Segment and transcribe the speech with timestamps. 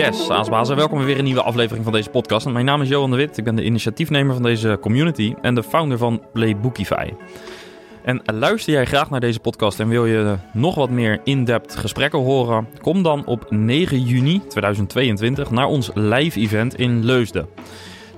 [0.00, 2.46] Yes, Saasbazen, welkom bij weer een nieuwe aflevering van deze podcast.
[2.46, 5.62] Mijn naam is Johan de Wit, ik ben de initiatiefnemer van deze community en de
[5.62, 7.10] founder van Playbookify.
[8.04, 12.18] En luister jij graag naar deze podcast en wil je nog wat meer in-depth gesprekken
[12.18, 12.68] horen?
[12.80, 17.48] Kom dan op 9 juni 2022 naar ons live event in Leusden.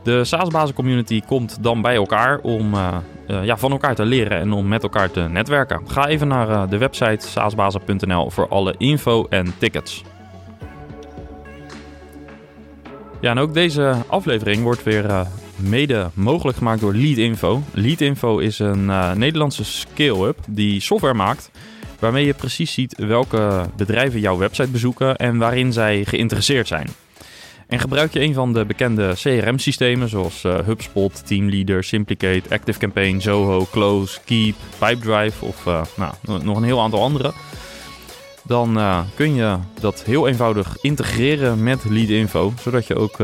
[0.03, 2.97] De SaaS-bazen community komt dan bij elkaar om uh,
[3.29, 5.81] uh, ja, van elkaar te leren en om met elkaar te netwerken.
[5.87, 10.03] Ga even naar uh, de website saasbazen.nl voor alle info en tickets.
[13.23, 15.27] Ja, en ook deze aflevering wordt weer
[15.57, 17.63] mede mogelijk gemaakt door Leadinfo.
[17.73, 18.87] Leadinfo is een
[19.19, 21.51] Nederlandse scale-up die software maakt
[21.99, 26.89] waarmee je precies ziet welke bedrijven jouw website bezoeken en waarin zij geïnteresseerd zijn.
[27.67, 33.67] En gebruik je een van de bekende CRM-systemen zoals uh, HubSpot, Teamleader, Simplicate, ActiveCampaign, Zoho,
[33.71, 35.65] Close, Keep, Pipedrive of
[35.97, 36.13] nou,
[36.43, 37.33] nog een heel aantal andere.
[38.43, 43.17] Dan uh, kun je dat heel eenvoudig integreren met Leadinfo, zodat je ook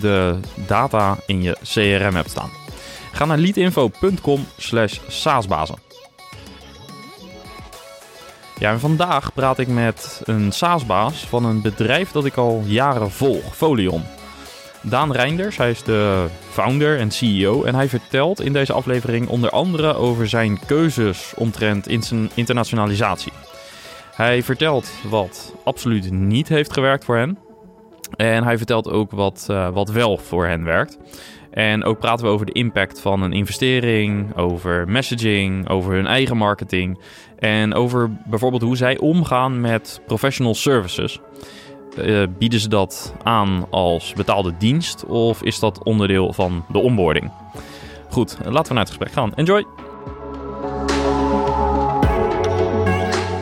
[0.00, 2.50] de data in je CRM hebt staan.
[3.12, 5.78] Ga naar leadinfo.com slash saasbazen.
[8.58, 13.10] Ja, en vandaag praat ik met een SaaS-baas van een bedrijf dat ik al jaren
[13.10, 14.02] volg, Folion.
[14.82, 19.50] Daan Reinders, hij is de founder en CEO en hij vertelt in deze aflevering onder
[19.50, 21.88] andere over zijn keuzes omtrent
[22.34, 23.32] internationalisatie.
[24.20, 27.38] Hij vertelt wat absoluut niet heeft gewerkt voor hen
[28.16, 30.98] en hij vertelt ook wat, uh, wat wel voor hen werkt.
[31.50, 36.36] En ook praten we over de impact van een investering, over messaging, over hun eigen
[36.36, 36.98] marketing
[37.38, 41.20] en over bijvoorbeeld hoe zij omgaan met professional services.
[41.98, 47.30] Uh, bieden ze dat aan als betaalde dienst of is dat onderdeel van de onboarding?
[48.08, 49.34] Goed, laten we naar het gesprek gaan.
[49.34, 49.89] Enjoy!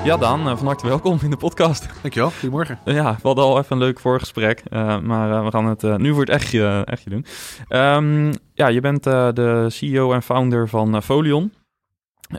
[0.04, 1.88] Ja, Daan, van harte welkom in de podcast.
[2.02, 2.78] Dankjewel, goedemorgen.
[2.84, 5.96] Ja, we hadden al even een leuk voorgesprek, uh, maar uh, we gaan het uh,
[5.96, 7.24] nu voor het echtje, echtje doen.
[7.68, 11.52] Um, ja, je bent de CEO en founder van Folion.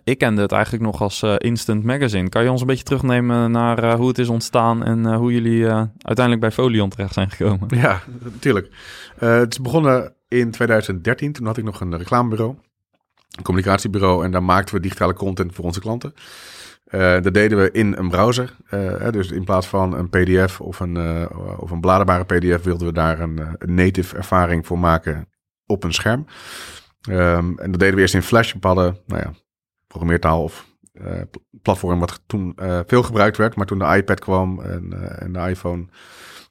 [0.03, 2.29] Ik kende het eigenlijk nog als Instant Magazine.
[2.29, 5.65] Kan je ons een beetje terugnemen naar hoe het is ontstaan en hoe jullie
[5.97, 7.67] uiteindelijk bij Folion terecht zijn gekomen?
[7.77, 8.69] Ja, natuurlijk.
[9.15, 11.31] het is begonnen in 2013.
[11.31, 12.55] Toen had ik nog een reclamebureau,
[13.37, 16.13] een communicatiebureau en daar maakten we digitale content voor onze klanten.
[16.91, 18.55] Uh, dat deden we in een browser.
[18.73, 21.25] Uh, dus in plaats van een PDF of een, uh,
[21.57, 25.29] of een bladerbare PDF wilden we daar een, native ervaring voor maken
[25.65, 26.25] op een scherm.
[27.09, 29.31] Um, en dat deden we eerst in Flash, een bepaalde nou ja,
[29.87, 30.67] programmeertaal of
[31.61, 33.55] platform wat toen veel gebruikt werd.
[33.55, 35.85] Maar toen de iPad kwam en, en de iPhone,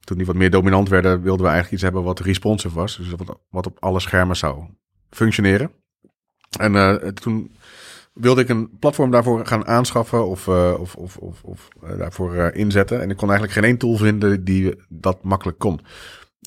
[0.04, 2.96] toen die wat meer dominant werden, wilden we eigenlijk iets hebben wat responsive was.
[2.96, 4.64] Dus wat, wat op alle schermen zou
[5.10, 5.70] functioneren.
[6.58, 7.50] En toen
[8.20, 12.34] wilde ik een platform daarvoor gaan aanschaffen of, uh, of, of, of, of uh, daarvoor
[12.34, 13.00] uh, inzetten.
[13.00, 15.80] En ik kon eigenlijk geen één tool vinden die dat makkelijk kon.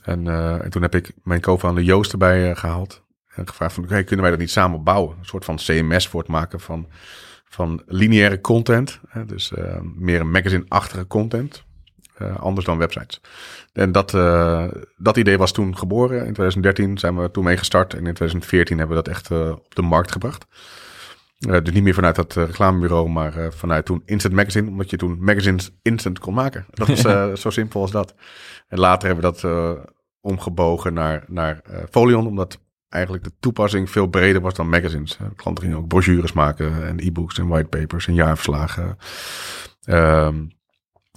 [0.03, 0.27] En,
[0.63, 3.03] en toen heb ik mijn co-founder Joost erbij gehaald.
[3.35, 5.17] En gevraagd van, hey, kunnen wij dat niet samen bouwen?
[5.17, 6.87] Een soort van CMS voor het maken van,
[7.45, 8.99] van lineaire content.
[9.07, 9.25] Hè?
[9.25, 9.51] Dus
[9.95, 11.63] meer een magazine-achtige content.
[12.37, 13.21] anders dan websites.
[13.73, 14.11] En dat,
[14.97, 16.17] dat idee was toen geboren.
[16.17, 17.93] In 2013 zijn we toen mee gestart.
[17.93, 20.45] En in 2014 hebben we dat echt op de markt gebracht.
[21.47, 24.89] Uh, dus niet meer vanuit dat uh, reclamebureau, maar uh, vanuit toen Instant Magazine, omdat
[24.89, 26.65] je toen magazines instant kon maken.
[26.69, 27.01] Dat is
[27.41, 28.15] zo simpel als dat.
[28.67, 29.77] En later hebben we dat
[30.21, 32.59] omgebogen naar, naar Folion, omdat
[32.89, 35.17] eigenlijk de toepassing veel breder was dan magazines.
[35.35, 38.97] klanten gingen ook brochures maken en e-books en whitepapers en jaarverslagen.
[39.87, 40.51] Um,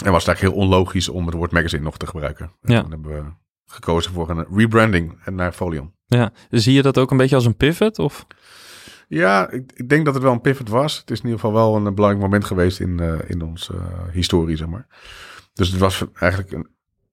[0.05, 2.53] en was het eigenlijk heel onlogisch om het woord magazine nog te gebruiken.
[2.63, 2.81] Ja.
[2.81, 3.25] toen hebben we
[3.67, 5.93] gekozen voor een rebranding naar Folion.
[6.07, 7.99] Ja, zie je dat ook een beetje als een pivot?
[7.99, 8.27] Of?
[9.09, 10.99] Ja, ik, ik, denk dat het wel een pivot was.
[10.99, 13.81] Het is in ieder geval wel een, belangrijk moment geweest in, uh, in onze uh,
[14.13, 14.87] historie, zeg maar.
[15.53, 16.69] Dus het was eigenlijk een,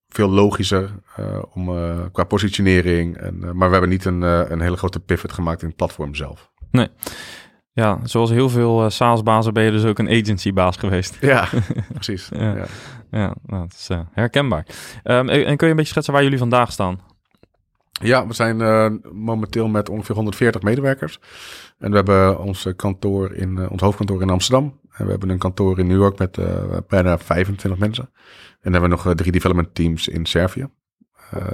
[0.09, 1.65] veel logischer uh, om
[2.11, 3.17] qua positionering.
[3.17, 6.51] En, maar we hebben niet een, een hele grote pivot gemaakt in het platform zelf.
[6.71, 6.87] Nee.
[7.73, 11.17] Ja, zoals heel veel SaaS-bazen ben je dus ook een agency-baas geweest.
[11.21, 11.47] Ja,
[11.93, 12.29] precies.
[12.33, 12.65] ja, ja.
[13.11, 14.65] ja nou, dat is herkenbaar.
[15.03, 16.99] Um, en kun je een beetje schetsen waar jullie vandaag staan?
[17.91, 21.19] Ja, we zijn uh, momenteel met ongeveer 140 medewerkers.
[21.79, 24.79] En we hebben ons kantoor in uh, ons hoofdkantoor in Amsterdam.
[24.91, 26.45] En we hebben een kantoor in New York met uh,
[26.87, 28.03] bijna 25 mensen.
[28.03, 30.67] En dan hebben we nog drie development teams in Servië.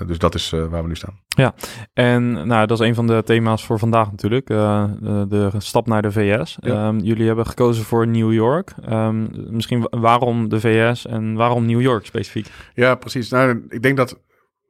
[0.06, 1.20] dus dat is waar we nu staan.
[1.28, 1.54] Ja,
[1.94, 4.48] en nou, dat is een van de thema's voor vandaag natuurlijk.
[4.48, 6.58] De, de, stap naar de VS.
[6.60, 6.88] Ja.
[6.88, 8.74] Um, jullie hebben gekozen voor New York.
[8.90, 12.48] Um, misschien waarom de VS en waarom New York specifiek?
[12.74, 13.30] Ja, precies.
[13.30, 14.20] Nou, ik denk dat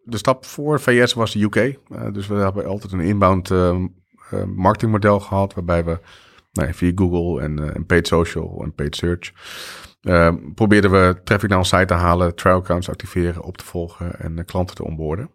[0.08, 1.56] de stap voor VS was de UK.
[1.56, 1.74] Uh,
[2.12, 3.78] dus we hebben altijd een inbound uh,
[4.56, 6.00] marketingmodel gehad, waarbij we
[6.52, 9.32] nou, via Google en, en paid social en paid search
[10.56, 14.46] probeerden we traffic naar ons site te halen, trial accounts activeren, op te volgen en
[14.46, 15.30] klanten te onboorden.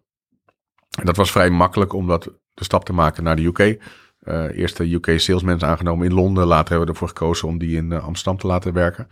[0.98, 2.24] En dat was vrij makkelijk om dat
[2.54, 3.58] de stap te maken naar de UK.
[3.58, 6.46] Uh, eerst de UK salesmensen aangenomen in Londen.
[6.46, 9.08] Later hebben we ervoor gekozen om die in Amsterdam te laten werken.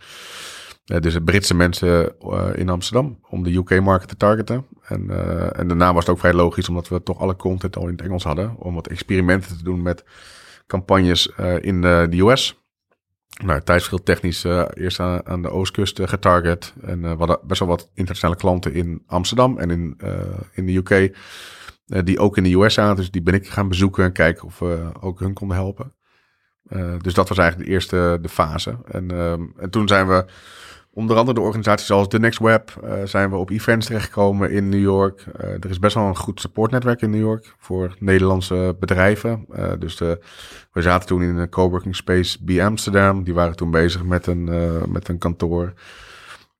[0.85, 2.15] Uh, dus Britse mensen
[2.55, 4.65] in Amsterdam om de UK-market te targeten.
[4.81, 5.09] En,
[5.55, 8.01] en daarna was het ook vrij logisch, omdat we toch alle content al in het
[8.01, 8.55] Engels hadden.
[8.57, 10.03] Om wat experimenten te doen met
[10.67, 11.27] campagnes
[11.61, 12.59] in de US.
[13.43, 14.43] Nou, tijdsverschil technisch
[14.73, 16.73] eerst aan, aan, de oostkust getarget.
[16.81, 19.97] En we hadden best wel wat internationale klanten in Amsterdam en in,
[20.53, 21.17] in de UK.
[22.05, 22.95] die ook in de US zaten.
[22.95, 25.93] Dus die ben ik gaan bezoeken en kijken of we ook hun konden helpen.
[27.01, 28.77] dus dat was eigenlijk de eerste de fase.
[28.85, 30.25] En, ehm, en toen zijn we
[30.93, 34.69] Onder andere de organisaties zoals The Next Web uh, zijn we op events terechtgekomen in
[34.69, 35.25] New York.
[35.41, 39.45] Uh, er is best wel een goed supportnetwerk in New York voor Nederlandse bedrijven.
[39.55, 39.97] Uh, dus
[40.71, 43.23] we zaten toen in een coworking space bij Amsterdam.
[43.23, 44.43] Die waren toen bezig met een,
[44.91, 45.73] met een kantoor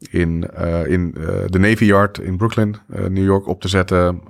[0.10, 0.50] in,
[0.88, 1.12] in
[1.48, 4.22] de Navy Yard in Brooklyn, New York op te zetten.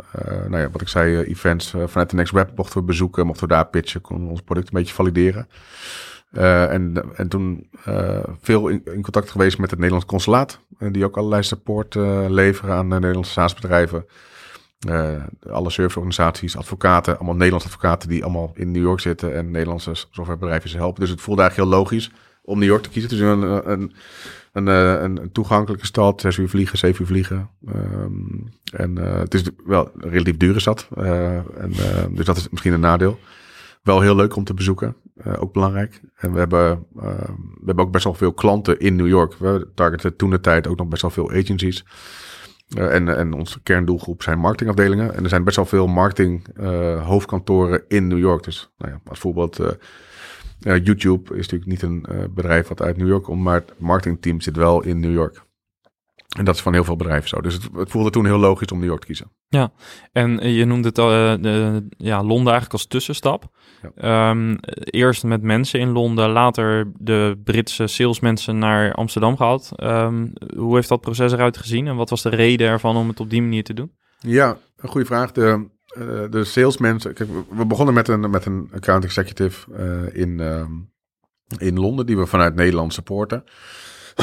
[0.48, 3.54] nou ja, wat ik zei, events vanuit The Next Web mochten we bezoeken, mochten we
[3.54, 5.48] daar pitchen, konden we ons product een beetje valideren.
[6.32, 10.60] Uh, en, en toen uh, veel in, contact geweest met het Nederlands consulaat.
[10.80, 11.96] Uh, die ook allerlei support
[12.30, 14.06] leveren aan Nederlandse staatsbedrijven.
[15.50, 20.70] alle serviceorganisaties, advocaten, allemaal Nederlandse advocaten die allemaal in New York zitten en Nederlandse softwarebedrijven
[20.70, 21.00] ze helpen.
[21.00, 22.12] Dus het voelde eigenlijk heel logisch
[22.44, 23.12] om New York te kiezen.
[23.12, 23.94] Is een, een,
[24.54, 27.50] een, een, toegankelijke stad, zes uur vliegen, zeven uur vliegen.
[27.76, 30.88] Um, en het is wel een relatief dure stad.
[30.96, 31.74] en,
[32.10, 33.20] dus dat is misschien een nadeel
[33.82, 34.96] wel heel leuk om te bezoeken.
[35.28, 36.02] Uh, ook belangrijk.
[36.16, 37.04] En we hebben, uh,
[37.36, 39.34] we hebben ook best wel veel klanten in New York.
[39.38, 41.86] We targeten toen de tijd ook nog best wel veel agencies.
[42.78, 45.16] Uh, en, en onze kerndoelgroep zijn marketingafdelingen.
[45.16, 46.48] En er zijn best wel veel marketing
[47.04, 48.44] hoofdkantoren in New York.
[48.44, 49.60] Dus nou ja, als voorbeeld
[50.60, 53.42] YouTube is natuurlijk niet een bedrijf wat uit New York komt.
[53.42, 55.46] Maar het marketingteam zit wel in New York.
[56.38, 57.42] En dat is van heel veel bedrijven zo.
[57.42, 59.32] Dus het, het, voelde toen heel logisch om New York te kiezen.
[59.48, 59.72] Ja,
[60.12, 63.50] en je noemde het al, uh, de, ja, Londen eigenlijk als tussenstap.
[63.96, 64.30] Ja.
[64.30, 69.72] Um, eerst met mensen in Londen, later de Britse salesmensen naar Amsterdam gehad.
[69.84, 73.20] Um, hoe heeft dat proces eruit gezien en wat was de reden ervan om het
[73.20, 73.92] op die manier te doen?
[74.20, 75.32] Ja, een goede vraag.
[75.32, 75.68] De,
[75.98, 80.92] uh, de salesmensen, kijk, we begonnen met een, met een account executive uh, in, um,
[81.58, 83.44] in Londen, die we vanuit Nederland supporten.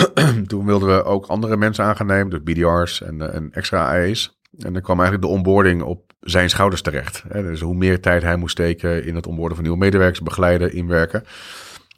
[0.47, 3.89] toen wilden we ook andere mensen aan gaan nemen, dus BDR's en, eh, en extra
[3.89, 4.39] AE's.
[4.59, 7.23] En dan kwam eigenlijk de onboarding op zijn schouders terecht.
[7.33, 11.25] Dus hoe meer tijd hij moest steken in het onboorden van nieuwe medewerkers, begeleiden, inwerken,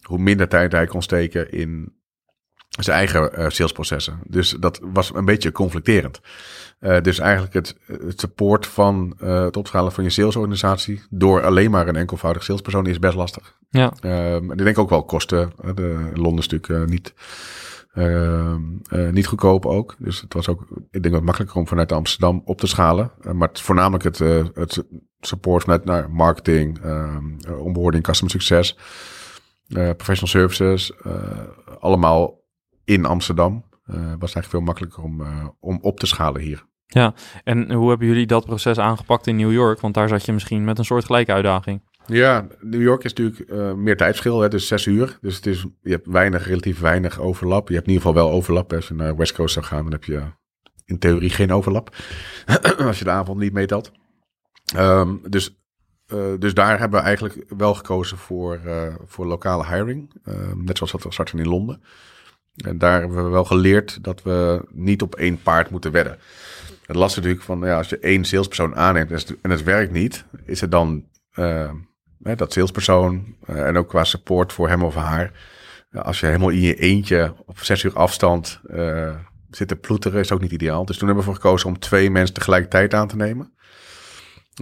[0.02, 1.92] hoe minder tijd hij kon steken in
[2.68, 4.20] zijn eigen uh, salesprocessen.
[4.26, 6.20] Dus dat was een beetje conflicterend.
[6.80, 11.70] Uh, dus eigenlijk het, het support van uh, het opschalen van je salesorganisatie door alleen
[11.70, 13.58] maar een enkelvoudig salespersoon is best lastig.
[13.70, 13.92] Ja.
[14.00, 15.52] en ik denk ook wel kosten.
[15.74, 17.14] De Londen stuk niet
[17.94, 18.54] uh,
[18.92, 19.96] uh, niet goedkoop ook.
[19.98, 23.10] Dus het was ook, ik denk wat makkelijker om vanuit Amsterdam op te schalen.
[23.20, 24.18] Uh, maar het, voornamelijk het,
[24.54, 24.84] het
[25.20, 28.76] support vanuit naar marketing, ehm, onboarding, customer succes,
[29.68, 30.92] professional services.
[31.80, 32.40] allemaal
[32.84, 33.64] in Amsterdam.
[33.84, 35.22] was eigenlijk veel makkelijker om,
[35.60, 36.68] om op te schalen hier.
[36.86, 37.14] Ja,
[37.44, 39.80] en hoe hebben jullie dat proces aangepakt in New York?
[39.80, 41.82] Want daar zat je misschien met een soort gelijke uitdaging.
[42.10, 45.18] Ja, New York is natuurlijk uh, meer tijdverschil, hè, dus zes uur.
[45.20, 47.68] Dus het is, je hebt weinig, relatief weinig overlap.
[47.68, 48.72] Je hebt in ieder geval wel overlap.
[48.72, 50.22] Als je naar West Coast zou gaan, dan heb je
[50.84, 51.96] in theorie geen overlap.
[52.78, 53.92] als je de avond niet meetelt.
[54.76, 55.60] Um, dus,
[56.14, 58.60] uh, dus daar hebben we eigenlijk wel gekozen voor,
[59.06, 60.14] voor lokale hiring.
[60.24, 61.82] Um, net zoals dat we starten in Londen.
[62.56, 66.18] En daar hebben we wel geleerd dat we niet op één paard moeten wedden.
[66.86, 70.60] Het lastige natuurlijk van, ja, als je één salespersoon aanneemt en het werkt niet, is
[70.60, 71.04] het dan
[72.20, 75.32] dat salespersoon uh, en ook qua support voor hem of haar.
[75.90, 79.14] als je helemaal in je eentje op zes uur afstand uh,
[79.50, 80.84] zit te ploeteren, is ook niet ideaal.
[80.84, 83.52] Dus toen hebben we voor gekozen om twee mensen tegelijkertijd aan te nemen.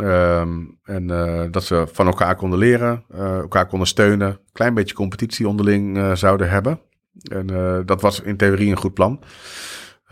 [0.03, 5.49] Um, en uh, dat ze van elkaar konden leren, elkaar konden steunen, klein beetje competitie
[5.49, 6.81] onderling zouden hebben.
[7.31, 7.47] En
[7.87, 9.23] dat was in theorie een goed plan.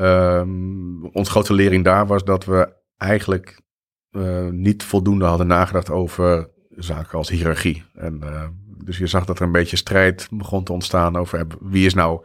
[0.00, 3.60] Um, onze grote lering daar was dat we eigenlijk
[4.50, 7.84] niet voldoende hadden nagedacht over zaken als hiërarchie.
[7.94, 8.42] En, uh,
[8.84, 12.24] dus je zag dat er een beetje strijd begon te ontstaan over wie is nou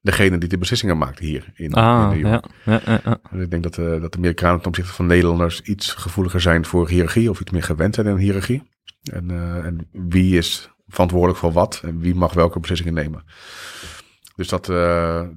[0.00, 3.62] degene die de beslissingen maakt hier in, ah, in Ja, ja, ja, En ik denk
[3.62, 7.40] dat, uh, dat de Amerikanen ten opzichte van Nederlanders iets gevoeliger zijn voor hiërarchie of
[7.40, 8.62] iets meer gewend zijn aan hiërarchie.
[9.02, 13.24] En, uh, en wie is verantwoordelijk voor wat en wie mag welke beslissingen nemen.
[14.36, 14.66] Dus dat,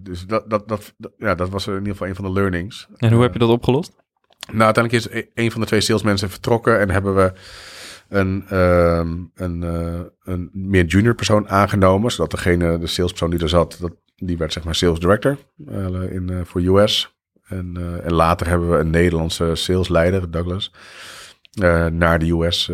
[0.04, 2.88] dus dat, dat, dat, ja, dat was in ieder geval een van de learnings.
[2.98, 3.96] En hoe heb je dat opgelost?
[4.52, 7.34] Nou, uiteindelijk is een van de twee salesmensen vertrokken en hebben we
[8.10, 9.02] een, uh,
[9.34, 12.12] een, uh, een meer junior persoon aangenomen.
[12.12, 15.38] Zodat degene, de salespersoon die er zat, dat Die werd zeg maar sales director
[16.10, 17.14] in, voor US.
[17.48, 20.72] En, en later hebben we een Nederlandse salesleider, Douglas,
[21.92, 22.72] naar de US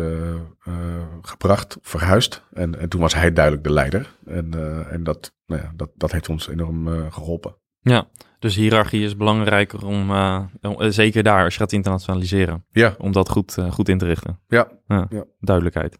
[1.22, 2.42] gebracht, verhuisd.
[2.52, 4.14] En, en toen was hij duidelijk de leider.
[4.26, 4.50] En,
[4.90, 7.54] en dat, nou ja, dat, dat heeft ons enorm geholpen.
[7.82, 8.06] Ja,
[8.42, 10.40] dus hiërarchie is belangrijker om, uh,
[10.78, 12.64] zeker daar als je gaat internationaliseren.
[12.70, 12.94] Ja.
[12.98, 14.38] Om dat goed, uh, goed in te richten.
[14.48, 14.68] Ja.
[14.88, 15.06] ja.
[15.10, 15.24] ja.
[15.40, 15.98] Duidelijkheid.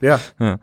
[0.00, 0.18] ja.
[0.38, 0.58] ja.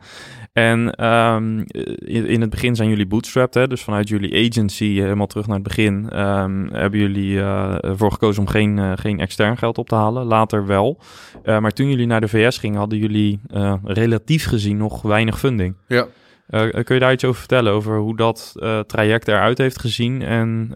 [0.52, 1.64] En um,
[1.96, 3.66] in, in, het begin zijn jullie bootstrapped, hè?
[3.66, 8.42] dus vanuit jullie agency helemaal terug naar het begin um, hebben jullie uh, ervoor gekozen
[8.42, 10.26] om geen, geen extern geld op te halen.
[10.26, 11.00] Later wel.
[11.44, 13.40] maar toen jullie naar de VS gingen, hadden jullie
[13.84, 15.76] relatief gezien nog weinig funding.
[15.86, 16.06] Ja.
[16.50, 20.22] Uh, kun je daar iets over vertellen, over hoe dat uh, traject eruit heeft gezien
[20.22, 20.72] en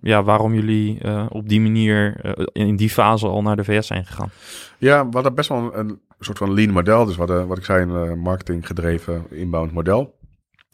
[0.00, 2.20] ja, waarom jullie op die manier
[2.52, 4.30] in die fase al naar de VS zijn gegaan?
[4.78, 7.04] Ja, we hadden best wel een, soort van lean model.
[7.04, 10.18] Dus hadden, wat ik zei, een marketing gedreven inbound model.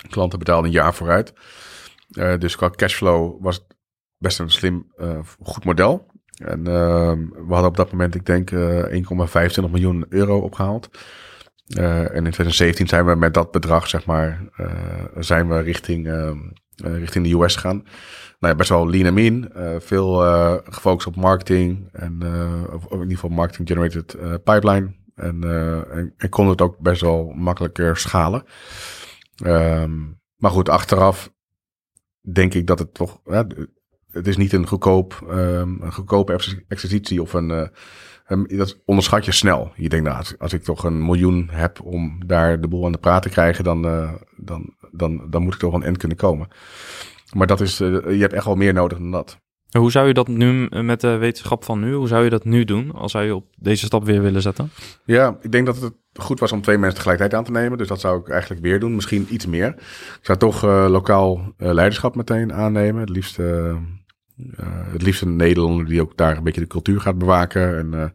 [0.08, 1.32] Klanten betaalden een jaar vooruit.
[2.38, 3.76] dus qua cashflow was het
[4.18, 4.86] best een slim,
[5.42, 6.06] goed model.
[6.34, 10.90] En ehm, we hadden op dat moment, ik denk, 1,25 miljoen euro opgehaald.
[11.66, 14.66] Uh, en in 2017 zijn we met dat bedrag, zeg maar, uh,
[15.18, 16.30] zijn we richting, uh,
[16.76, 17.82] richting de US gegaan.
[18.38, 19.50] Nou ja, best wel lean en mean.
[19.80, 20.16] veel
[20.64, 22.22] gefocust op marketing en
[22.72, 24.94] of in ieder geval marketing generated pipeline.
[25.14, 25.42] En,
[26.16, 28.44] en, kon het ook best wel makkelijker schalen.
[29.46, 31.32] Um, maar goed, achteraf
[32.20, 33.20] denk ik dat het toch,
[34.10, 37.70] het is niet een goedkoop, um, een goedkope exercitie of een
[38.28, 39.72] Um, dat onderschat je snel.
[39.76, 42.98] Je denkt, nou, als, ik toch een miljoen heb om daar de boel aan de
[42.98, 46.48] praat te krijgen, dan, uh, dan, dan, dan moet ik toch een end kunnen komen.
[47.32, 49.42] Maar dat is, uh, je hebt echt wel meer nodig dan dat.
[49.78, 52.64] Hoe zou je dat nu met de wetenschap van nu, hoe zou je dat nu
[52.64, 54.70] doen als zou je op deze stap weer willen zetten?
[55.04, 57.78] Ja, ik denk dat het goed was om twee mensen tegelijkertijd aan te nemen.
[57.78, 59.68] Dus dat zou ik eigenlijk weer doen, misschien iets meer.
[59.68, 63.00] Ik zou toch uh, lokaal leiderschap meteen aannemen.
[63.00, 63.38] Het liefst
[64.92, 68.14] het liefst een Nederlander die ook daar een beetje de cultuur gaat bewaken en,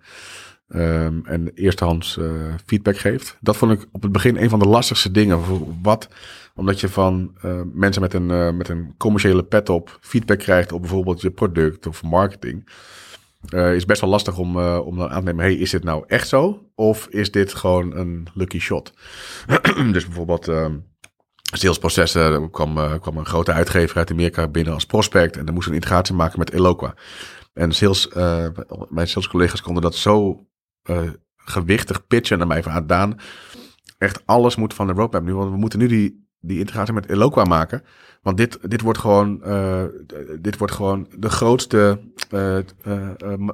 [0.70, 3.38] uh, um, en eerstehands uh, feedback geeft.
[3.42, 5.40] Dat vond ik op het begin een van de lastigste dingen.
[5.82, 6.08] Wat,
[6.56, 7.38] omdat je van
[7.74, 12.04] mensen met een, met een commerciële pet op feedback krijgt op bijvoorbeeld je product of
[12.04, 12.70] marketing.
[13.52, 16.28] is best wel lastig om, om dan aan te nemen, hey, is dit nou echt
[16.28, 16.70] zo?
[16.76, 18.94] Of is dit gewoon een lucky shot?
[19.92, 20.76] dus bijvoorbeeld ehm,
[21.58, 22.51] salesprocessen.
[22.51, 25.38] Kwam, uh, kwam een grote uitgever uit Amerika binnen als prospect.
[25.38, 26.94] En dan moest een integratie maken met Eloqua.
[27.53, 28.46] En sales, uh,
[28.89, 30.46] mijn salescollega's konden dat zo
[30.89, 31.01] uh,
[31.36, 33.20] gewichtig pitchen naar mij van ah, Daan.
[33.98, 35.36] Echt alles moet van de roadmap nu.
[35.36, 37.84] Want we moeten nu die, die integratie met Eloqua maken.
[38.22, 39.44] Want dit, dit, wordt gewoon,
[40.39, 42.00] dit wordt gewoon de grootste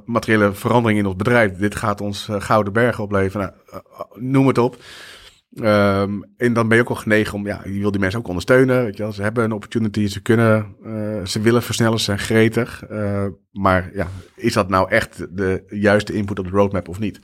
[0.05, 1.57] materiële verandering in ons bedrijf.
[1.57, 3.53] Dit gaat ons gouden bergen opleveren.
[3.71, 3.83] Nou,
[4.13, 4.77] noem het op.
[5.63, 8.27] Um, en dan ben je ook al genegen om, ja, je wil die mensen ook
[8.27, 8.83] ondersteunen.
[8.83, 9.11] Weet je wel.
[9.11, 12.83] Ze hebben een opportunity, ze kunnen, uh, ze willen versnellen, ze zijn gretig.
[12.91, 17.19] Uh, maar ja, is dat nou echt de juiste input op de roadmap of niet?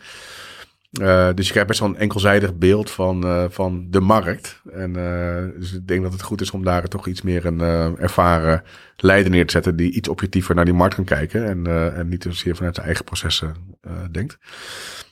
[1.00, 4.62] Uh, dus je krijgt best wel een enkelzijdig beeld van, uh, van de markt.
[4.72, 7.60] En uh, dus ik denk dat het goed is om daar toch iets meer een
[7.98, 8.64] ervaren
[8.98, 12.24] leider neer te zetten die iets objectiever naar die markt kan kijken en, en niet
[12.24, 13.56] zozeer vanuit zijn eigen processen
[14.12, 14.38] denkt.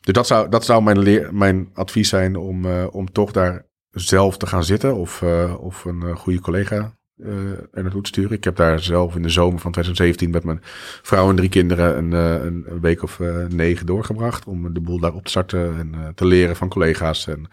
[0.01, 4.47] Dus dat zou, dat zou mijn, mijn advies zijn om, om toch daar zelf te
[4.47, 5.23] gaan zitten of,
[5.59, 8.31] of een goede collega uh, er naartoe sturen.
[8.31, 10.59] Ik heb daar zelf in de zomer van 2017 met mijn
[11.01, 14.45] vrouw en drie kinderen een, uh, een week of uh, negen doorgebracht.
[14.45, 17.47] Om de boel daar op te starten en te leren van collega's en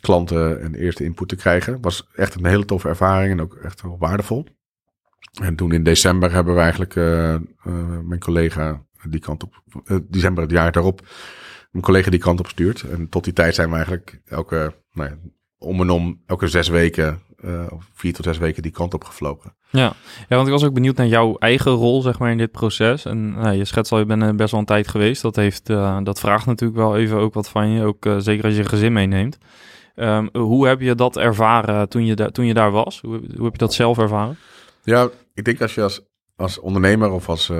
[0.00, 1.80] klanten en eerste input te krijgen.
[1.80, 4.46] Was echt een hele toffe ervaring en ook echt wel waardevol.
[5.42, 6.94] En toen in december hebben we eigenlijk
[8.04, 9.62] mijn collega die kant op,
[10.08, 11.06] december het jaar daarop,
[11.70, 12.82] mijn collega die kant op stuurt.
[12.82, 15.16] En tot die tijd zijn we eigenlijk elke, nou ja,
[15.58, 19.56] om en om, elke zes weken uh, vier tot zes weken die kant op gevlogen.
[19.70, 19.92] Ja.
[20.28, 23.04] ja, want ik was ook benieuwd naar jouw eigen rol, zeg maar, in dit proces.
[23.04, 25.22] En nou, je schetst al, je bent best wel een tijd geweest.
[25.22, 28.44] Dat, heeft, uh, dat vraagt natuurlijk wel even ook wat van je, ook uh, zeker
[28.44, 29.38] als je gezin meeneemt.
[29.96, 33.00] Um, hoe heb je dat ervaren toen je, da toen je daar was?
[33.00, 34.36] Hoe, hoe heb je dat zelf ervaren?
[34.82, 36.00] Ja, ik denk als je als,
[36.36, 37.52] als ondernemer of als,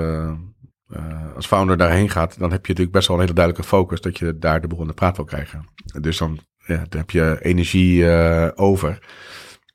[1.35, 4.17] als founder daarheen gaat, dan heb je natuurlijk best wel een hele duidelijke focus dat
[4.17, 5.67] je daar de boel in de praat wil krijgen.
[6.01, 8.07] Dus dan, ja, dan heb je energie
[8.55, 8.99] over.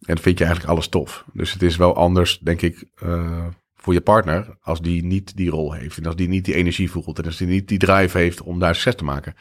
[0.07, 1.25] En vind je eigenlijk alles tof.
[1.33, 3.47] Dus het is wel anders, denk ik, uh,
[3.77, 5.99] voor je partner als die niet die rol heeft.
[5.99, 7.19] En als die niet die energie voelt.
[7.19, 9.35] En als die niet die drive heeft om daar succes te maken.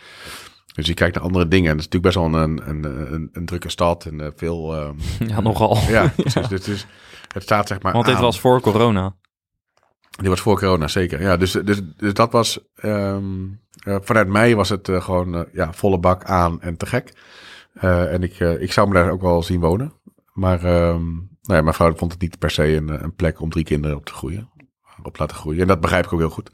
[0.73, 1.69] Dus je kijkt naar andere dingen.
[1.69, 4.75] En dat is natuurlijk best wel een, een, een, een drukke stad en uh, veel...
[4.75, 4.89] Uh,
[5.29, 5.77] ja, nogal.
[5.87, 6.47] Ja, precies.
[6.53, 6.85] Dus, dus
[7.33, 9.15] het staat zeg maar Want dit was voor corona.
[10.09, 11.21] Dit was voor corona, zeker.
[11.21, 12.59] Ja, dus, dus, dus dat was...
[12.83, 17.13] Um, uh, vanuit mij was het gewoon ja, volle bak aan en te gek.
[17.73, 19.93] en ik, ik zou me daar ook wel zien wonen.
[20.33, 23.49] Maar um, nou ja, mijn vrouw vond het niet per se een, een plek om
[23.49, 24.49] drie kinderen op te groeien.
[25.03, 25.61] Op laten groeien.
[25.61, 26.51] En dat begrijp ik ook heel goed.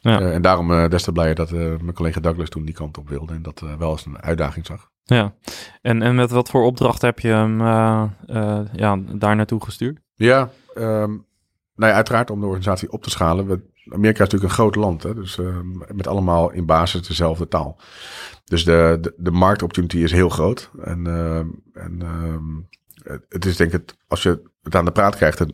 [0.00, 0.20] Ja.
[0.20, 3.34] en daarom des te blijer dat mijn collega Douglas toen die kant op wilde.
[3.34, 4.90] En dat wel als een uitdaging zag.
[5.04, 5.34] Ja,
[5.82, 7.58] en, en met wat voor opdracht heb je hem
[8.72, 9.98] ja, daar naartoe gestuurd?
[10.14, 11.16] Ja, ehm,
[11.74, 13.46] nou ja, uiteraard om de organisatie op te schalen.
[13.46, 13.60] We,
[13.90, 15.56] Amerika is natuurlijk een groot land, hè, dus uh,
[15.92, 17.80] met allemaal in basis dezelfde taal.
[18.44, 20.70] Dus de, de, de marktopportunity is heel groot.
[20.82, 21.38] En, uh,
[21.84, 22.34] en uh,
[23.28, 25.52] het is denk ik, als je het aan de praat krijgt, het,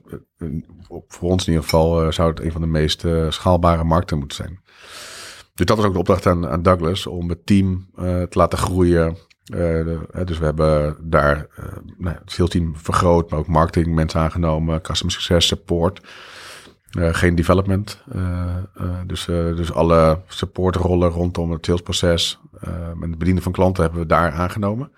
[1.08, 4.18] voor ons in ieder geval uh, zou het een van de meest uh, schaalbare markten
[4.18, 4.60] moeten zijn.
[5.54, 8.58] Dus dat was ook de opdracht aan, aan Douglas om het team uh, te laten
[8.58, 9.16] groeien.
[10.24, 11.46] Dus we hebben daar
[11.96, 16.00] nou, het sales team vergroot, maar ook marketing mensen aangenomen, customer success, support.
[16.90, 18.02] Geen development.
[19.06, 24.32] dus, dus alle supportrollen rondom het salesproces en het bedienen van klanten hebben we daar
[24.32, 24.92] aangenomen.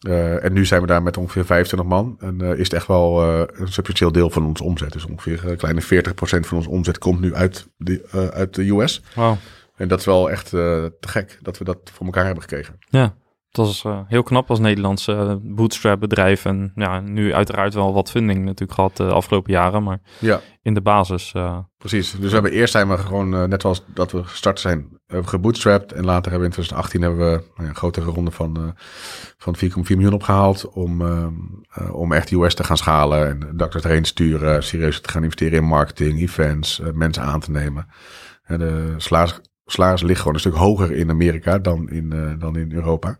[0.00, 2.16] En nu zijn we daar met ongeveer 25 man.
[2.18, 4.92] En is het echt wel een substantieel deel van ons omzet.
[4.92, 5.86] Dus ongeveer een kleine 40%
[6.18, 9.02] van ons omzet komt nu uit de, uit de US.
[9.14, 9.36] Wow.
[9.76, 12.78] En dat is wel echt te gek dat we dat voor elkaar hebben gekregen.
[12.88, 13.14] Ja.
[13.50, 16.44] Dat is heel knap als Nederlandse bootstrap bedrijf.
[16.44, 19.82] En ja, nu uiteraard wel wat funding natuurlijk gehad de afgelopen jaren.
[19.82, 20.40] Maar ja.
[20.62, 21.32] in de basis.
[21.78, 22.10] Precies.
[22.12, 25.92] Dus we hebben eerst zijn we gewoon, net zoals dat we gestart zijn, hebben gebootstrapped.
[25.92, 28.74] En later hebben we in 2018 hebben we nou een grotere ronde van,
[29.36, 30.68] van 4,4 miljoen opgehaald.
[30.68, 31.02] Om,
[31.92, 33.28] om echt US te gaan schalen.
[33.28, 34.62] En doctors erheen sturen.
[34.62, 37.86] Serieus te gaan investeren in marketing, events, mensen aan te nemen.
[38.42, 38.94] En de
[39.64, 43.18] salaris ligt gewoon een stuk hoger in Amerika dan in, dan in Europa.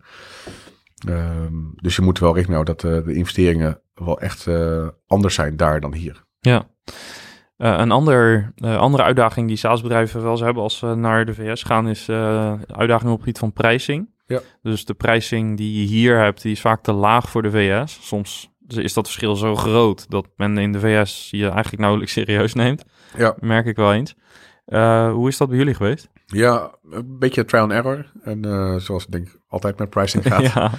[1.07, 4.47] Um, dus je moet wel rekening houden dat de investeringen wel echt
[5.07, 6.23] anders zijn daar dan hier.
[6.39, 6.67] Ja.
[7.61, 11.87] Een ander, andere uitdaging die SaaS-bedrijven wel eens hebben als ze naar de VS gaan,
[11.87, 14.09] is uitdaging op het gebied van prijzing.
[14.25, 14.39] Ja.
[14.61, 17.99] Dus de prijzing die je hier hebt, die is vaak te laag voor de VS.
[18.01, 22.53] Soms is dat verschil zo groot dat men in de VS je eigenlijk nauwelijks serieus
[22.53, 22.83] neemt.
[23.17, 23.35] Ja.
[23.39, 24.15] Merk ik wel eens.
[25.13, 26.09] hoe is dat bij jullie geweest?
[26.25, 28.11] Ja, een beetje trial and error.
[28.23, 30.41] En uh, zoals ik denk altijd met pricing gaat.
[30.53, 30.71] ja.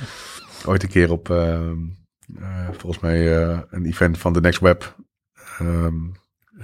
[0.66, 1.61] Ooit een keer op, uh,
[2.38, 4.96] uh, volgens mij, een event van The Next Web.
[5.61, 6.12] Um,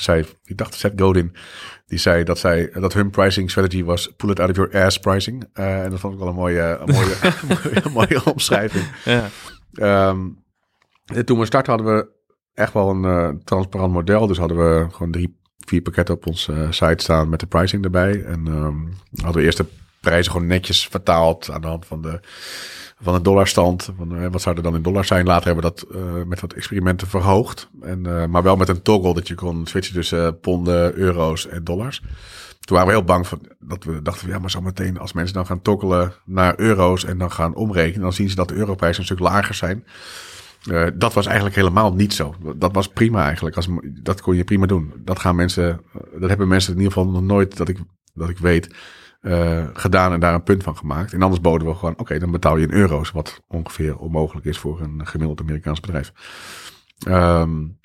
[0.00, 1.36] zei, ik dacht Seth Godin,
[1.86, 4.98] die zei dat, zij, dat hun pricing strategy was pull it out of your ass
[4.98, 5.44] pricing.
[5.52, 7.16] en dat vond ik wel een mooie, een mooie,
[7.48, 8.84] mooie, mooie omschrijving.
[9.04, 9.28] Ja.
[10.08, 10.44] Um,
[11.04, 12.08] en toen we starten hadden we
[12.54, 14.26] echt wel een transparant model.
[14.26, 18.24] Dus hadden we gewoon drie vier pakketten op onze site staan met de pricing erbij.
[18.24, 19.66] En um, hadden we eerst de
[20.00, 22.20] prijzen gewoon netjes vertaald aan de hand van de,
[23.00, 23.92] van de dollarstand.
[24.12, 25.26] Uh, wat zou er dan in dollars zijn?
[25.26, 27.70] Later hebben we dat uh, met wat experimenten verhoogd.
[27.80, 31.64] En, uh, maar wel met een toggle dat je kon switchen tussen ponden, euro's en
[31.64, 32.00] dollars.
[32.60, 35.34] Toen waren we heel bang van, dat we dachten, ja, maar zo meteen als mensen
[35.34, 39.00] dan gaan toggelen naar euro's en dan gaan omrekenen, dan zien ze dat de europrijzen
[39.00, 39.84] een stuk lager zijn.
[40.94, 42.34] Dat was eigenlijk helemaal niet zo.
[42.56, 43.56] Dat was prima eigenlijk.
[43.56, 43.68] Als,
[44.02, 44.92] dat kon je prima doen.
[45.04, 45.80] Dat gaan mensen,
[46.18, 47.78] dat hebben mensen in ieder geval nog nooit, dat ik,
[48.14, 48.74] dat ik weet,
[49.20, 51.12] uh, gedaan en daar een punt van gemaakt.
[51.12, 54.58] En anders boden we gewoon, oké, dan betaal je in euro's, wat ongeveer onmogelijk is
[54.58, 56.12] voor een gemiddeld Amerikaans bedrijf.
[57.08, 57.78] Um,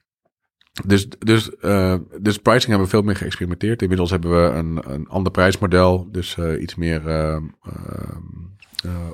[0.86, 3.82] dus, dus, uh, dus pricing hebben we veel meer geëxperimenteerd.
[3.82, 7.38] Inmiddels hebben we een, een ander prijsmodel, dus uh, iets meer uh,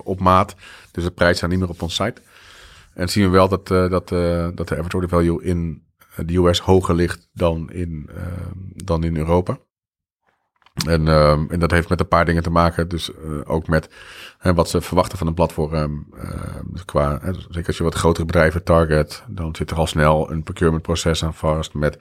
[0.03, 0.55] op maat.
[0.91, 2.21] Dus de prijs staat niet meer op ons site.
[2.93, 5.83] En zien we wel dat, dat, dat de average order value in
[6.15, 8.09] de US hoger ligt dan in,
[8.75, 9.59] dan in Europa.
[10.73, 11.07] En,
[11.49, 12.87] en dat heeft met een paar dingen te maken.
[12.87, 13.11] Dus
[13.43, 13.89] ook met
[14.41, 16.07] wat ze verwachten van een platform.
[16.65, 20.43] Dus qua, zeker als je wat grotere bedrijven target, dan zit er al snel een
[20.43, 21.73] procurement proces aan vast.
[21.73, 21.97] Met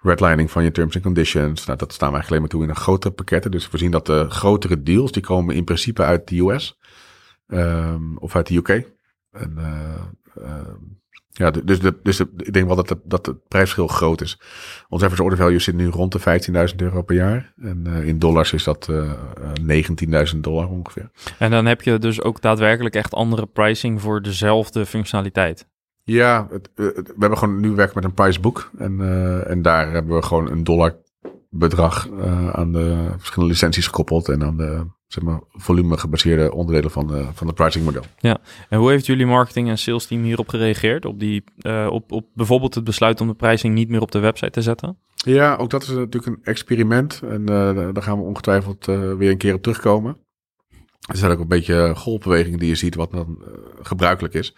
[0.00, 1.66] redlining van je terms and conditions.
[1.66, 3.50] Nou, dat staan we eigenlijk alleen maar toe in een grotere pakketten.
[3.50, 6.78] Dus we zien dat de grotere deals, die komen in principe uit de US.
[8.18, 8.68] Of uit de UK.
[9.30, 10.44] En, uh,
[11.32, 14.40] ja, dus, de, dus de, ik denk wel dat, de, dat het prijsverschil groot is.
[14.88, 17.52] Ons average order value zit nu rond de 15.000 euro per jaar.
[17.62, 19.12] En uh, in dollars is dat uh,
[20.32, 21.10] 19.000 dollar ongeveer.
[21.38, 25.68] En dan heb je dus ook daadwerkelijk echt andere pricing voor dezelfde functionaliteit.
[26.04, 28.70] Ja, het, het, we hebben gewoon nu werken met een pricebook.
[28.78, 29.00] En,
[29.46, 30.96] en daar hebben we gewoon een dollar
[31.50, 32.08] bedrag
[32.52, 34.28] aan de verschillende licenties gekoppeld.
[34.28, 38.02] En aan de zeg maar, volume gebaseerde onderdelen van, de, van het pricing model.
[38.18, 41.04] Ja, en hoe heeft jullie marketing en sales team hierop gereageerd?
[41.04, 44.18] Op, die, uh, op, op bijvoorbeeld het besluit om de pricing niet meer op de
[44.18, 44.98] website te zetten?
[45.14, 47.20] Ja, ook dat is natuurlijk een experiment.
[47.22, 50.16] En uh, daar gaan we ongetwijfeld uh, weer een keer op terugkomen.
[51.10, 53.42] Er zijn ook een beetje golfbewegingen die je ziet wat dan
[53.82, 54.56] gebruikelijk is.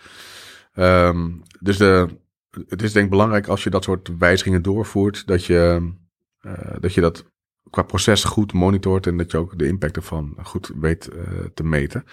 [0.74, 2.08] Um, dus de,
[2.68, 5.92] het is denk ik belangrijk als je dat soort wijzigingen doorvoert, dat je,
[6.80, 7.29] dat, je dat
[7.70, 11.20] qua proces goed monitort en dat je ook de impact ervan goed weet uh,
[11.54, 12.04] te meten.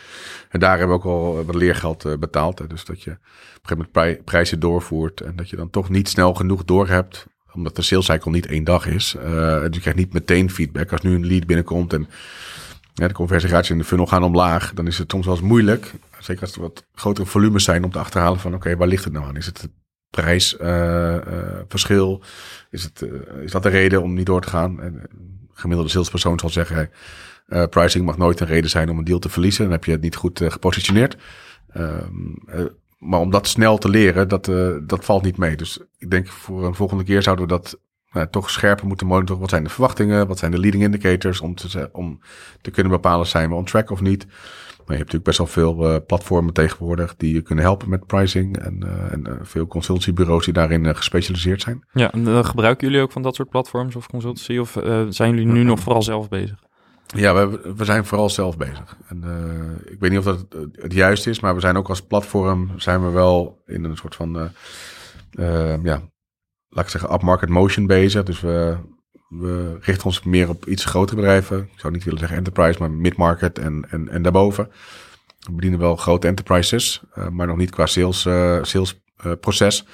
[0.50, 2.60] En daar hebben we ook al wat leergeld uh, betaald.
[2.60, 2.67] Hè.
[2.67, 5.89] Dus dat je op een gegeven moment prij prijzen doorvoert en dat je dan toch
[5.89, 9.15] niet snel genoeg doorhebt omdat de sales cycle niet één dag is.
[9.15, 9.24] Uh,
[9.62, 10.91] dus je krijgt niet meteen feedback.
[10.91, 12.08] Als nu een lead binnenkomt en
[12.93, 15.93] ja, de conversieratio in de funnel gaan omlaag, dan is het soms wel eens moeilijk.
[16.20, 19.13] Zeker als er wat grotere volumes zijn om te achterhalen van oké, waar ligt het
[19.13, 19.36] nou aan?
[19.36, 19.72] Is het het
[20.10, 22.22] prijsverschil?
[22.70, 23.06] is, het,
[23.43, 24.82] is dat de reden om niet door te gaan?
[24.82, 25.02] En,
[25.58, 26.89] gemiddelde salespersoon zal zeggen,
[27.48, 29.63] uh, pricing mag nooit een reden zijn om een deal te verliezen.
[29.63, 31.17] Dan heb je het niet goed uh, gepositioneerd.
[31.78, 32.65] Um, uh,
[32.98, 34.46] maar om dat snel te leren, dat,
[34.88, 35.56] dat valt niet mee.
[35.56, 37.80] Dus ik denk voor een volgende keer zouden we dat
[38.32, 39.41] toch scherper moeten monitoren.
[39.41, 40.28] Wat zijn de verwachtingen?
[40.28, 41.41] Wat zijn de leading indicators?
[41.41, 42.20] Om te, om
[42.62, 44.28] te kunnen bepalen, zijn we on track of niet?
[44.88, 48.06] Maar je hebt natuurlijk best wel veel uh, platformen tegenwoordig die je kunnen helpen met
[48.06, 48.58] pricing.
[48.58, 51.88] En, uh, en uh, veel consultiebureaus die daarin gespecialiseerd zijn.
[51.91, 54.58] Ja, en gebruiken jullie ook van dat soort platforms of consultancy?
[54.58, 54.71] Of
[55.10, 56.63] zijn jullie nu nog vooral zelf bezig?
[57.06, 58.97] Ja, we, we zijn vooral zelf bezig.
[59.08, 59.23] En
[59.86, 62.71] ik weet niet of dat het, het juist is, maar we zijn ook als platform
[62.76, 64.52] zijn we wel in een soort van,
[65.84, 66.02] ja,
[66.69, 68.23] laat ik zeggen, upmarket motion bezig.
[68.23, 68.78] Dus we,
[69.28, 71.70] we richten ons meer op iets grotere bedrijven.
[71.74, 74.72] Ik zou niet willen zeggen enterprise, maar mid-market en, en, en daarboven.
[75.40, 79.86] We bedienen wel grote enterprises, uh, maar nog niet qua sales, uh, sales uh, proces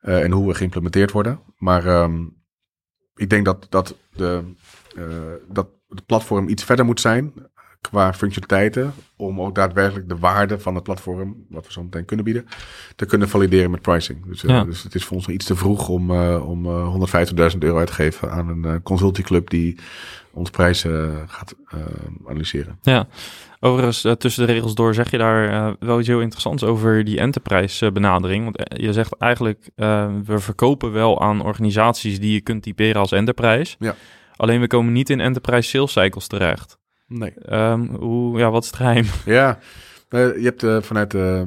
[0.00, 1.40] en hoe we geïmplementeerd worden.
[1.56, 2.36] Maar um,
[3.14, 4.54] ik denk dat, dat, de,
[5.48, 7.32] dat het platform iets verder moet zijn
[7.82, 8.94] qua functionaliteiten.
[9.16, 12.46] Om ook daadwerkelijk de waarde van het platform, wat we zo meteen kunnen bieden,
[12.96, 14.26] te kunnen valideren met pricing.
[14.26, 14.64] Dus, ja.
[14.64, 17.86] dus het is voor ons iets te vroeg om, uh, om uh, 150.000 euro uit
[17.86, 19.78] te geven aan een uh, consultieclub die
[20.34, 21.54] ons prijzen gaat
[22.26, 22.78] analyseren.
[22.82, 23.06] Ja,
[23.60, 27.92] overigens tussen de regels door zeg je daar wel iets heel interessants over die enterprise
[27.92, 28.44] benadering.
[28.44, 29.70] Want je zegt eigenlijk,
[30.24, 33.76] we verkopen wel aan organisaties die je kunt typeren als enterprise.
[33.78, 33.94] Ja.
[34.36, 36.80] Alleen we komen niet in enterprise sales cycles terecht.
[37.12, 37.32] Nee.
[37.50, 39.04] Um, hoe, ja, wat is het geheim?
[39.24, 39.58] Ja,
[40.10, 41.46] uh, je hebt uh, vanuit de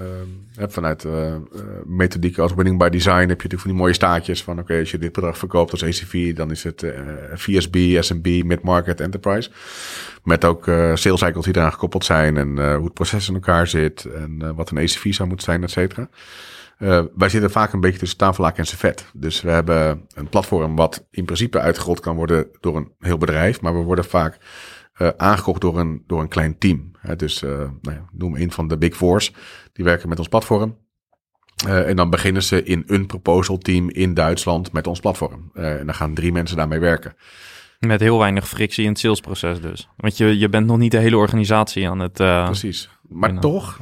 [0.00, 0.06] uh,
[0.54, 1.36] hebt vanuit uh,
[1.84, 4.80] methodiek als winning by design heb je natuurlijk van die mooie staatjes van oké, okay,
[4.80, 6.86] als je dit bedrag verkoopt als ACV, dan is het
[7.34, 9.50] VSB, SMB, mid-market, enterprise.
[10.24, 14.04] Met ook sales cycles die eraan gekoppeld zijn en hoe het proces in elkaar zit
[14.04, 16.08] en wat een ACV zou moeten zijn, et cetera.
[16.78, 19.04] Uh, wij zitten vaak een beetje tussen tafellaak en servet.
[19.12, 23.60] Dus we hebben een platform wat in principe uitgerold kan worden door een heel bedrijf.
[23.60, 24.38] Maar we worden vaak
[24.98, 26.90] uh, aangekocht door een, door een klein team.
[26.98, 29.32] Hè, dus uh, nou ja, noem een van de Big Fours.
[29.72, 30.76] Die werken met ons platform.
[31.66, 35.50] Uh, en dan beginnen ze in een proposal team in Duitsland met ons platform.
[35.54, 37.14] en dan gaan drie mensen daarmee werken.
[37.78, 39.88] Met heel weinig frictie in het salesproces dus.
[39.96, 42.12] Want je, je bent nog niet de hele organisatie aan het...
[42.12, 42.90] Precies.
[43.08, 43.78] Maar toch,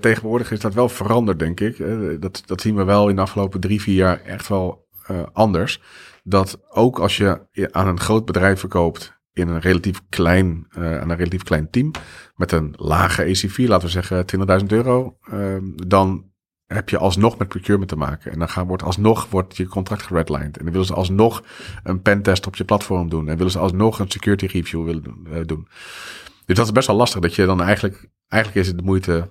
[0.00, 1.78] tegenwoordig is dat wel veranderd, denk ik.
[2.20, 4.86] dat, dat zien we wel in de afgelopen drie, vier jaar echt wel
[5.32, 5.80] anders.
[6.24, 7.40] Dat ook als je
[7.70, 11.90] aan een groot bedrijf verkoopt in een relatief klein, uh, aan een relatief klein team
[12.36, 14.24] met een lage ACV, laten we zeggen
[14.60, 16.26] 20.000 euro, uh, dan
[16.66, 18.32] heb je alsnog met procurement te maken.
[18.32, 20.56] En dan gaan, wordt alsnog wordt je contract geredlined.
[20.56, 21.44] En dan willen ze alsnog
[21.82, 23.28] een pentest op je platform doen.
[23.28, 25.46] En willen ze alsnog een security review willen doen.
[25.46, 25.68] Doen.
[26.46, 27.20] Dus dat is best wel lastig.
[27.20, 29.30] Dat je dan eigenlijk, eigenlijk is het de moeite,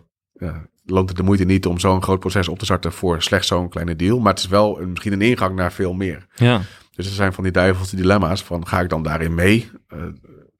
[0.85, 3.69] loont het de moeite niet om zo'n groot proces op te starten voor slechts zo'n
[3.69, 4.19] kleine deal.
[4.19, 6.27] Maar het is wel een, misschien een ingang naar veel meer.
[6.35, 6.61] Ja.
[6.97, 9.69] Dus er zijn van die duivelse dilemma's van ga ik dan daarin mee?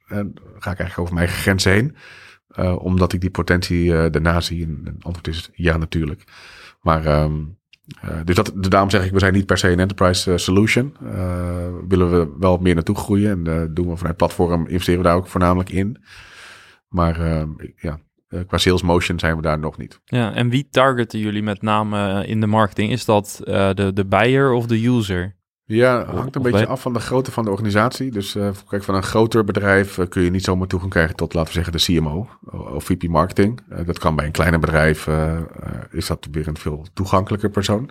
[0.07, 1.95] En ga ik eigenlijk over mijn grenzen heen?
[2.59, 4.63] Uh, omdat ik die potentie uh, daarna zie.
[4.63, 6.23] En het antwoord is ja natuurlijk.
[6.81, 7.57] Maar um,
[8.23, 10.95] dus dat, daarom zeg ik, we zijn niet per se een enterprise solution.
[11.87, 13.47] willen we wel meer naartoe groeien.
[13.47, 15.97] En doen we vanuit platform, investeren we daar ook voornamelijk in.
[16.87, 17.99] Maar ehm, ja,
[18.47, 19.99] qua sales motion zijn we daar nog niet.
[20.05, 22.91] Ja, en wie targeten jullie met name in de marketing?
[22.91, 25.37] Is dat de, de buyer of de user?
[25.69, 28.11] Ja, hangt een beetje af van de grootte van de organisatie.
[28.11, 31.33] Dus uh, kijk, van een groter bedrijf uh, kun je niet zomaar toegang krijgen tot,
[31.33, 32.29] laten we zeggen, de CMO
[32.73, 33.61] of VP marketing.
[33.69, 35.07] Uh, dat kan bij een kleiner bedrijf,
[35.91, 37.89] is dat weer een veel toegankelijker persoon.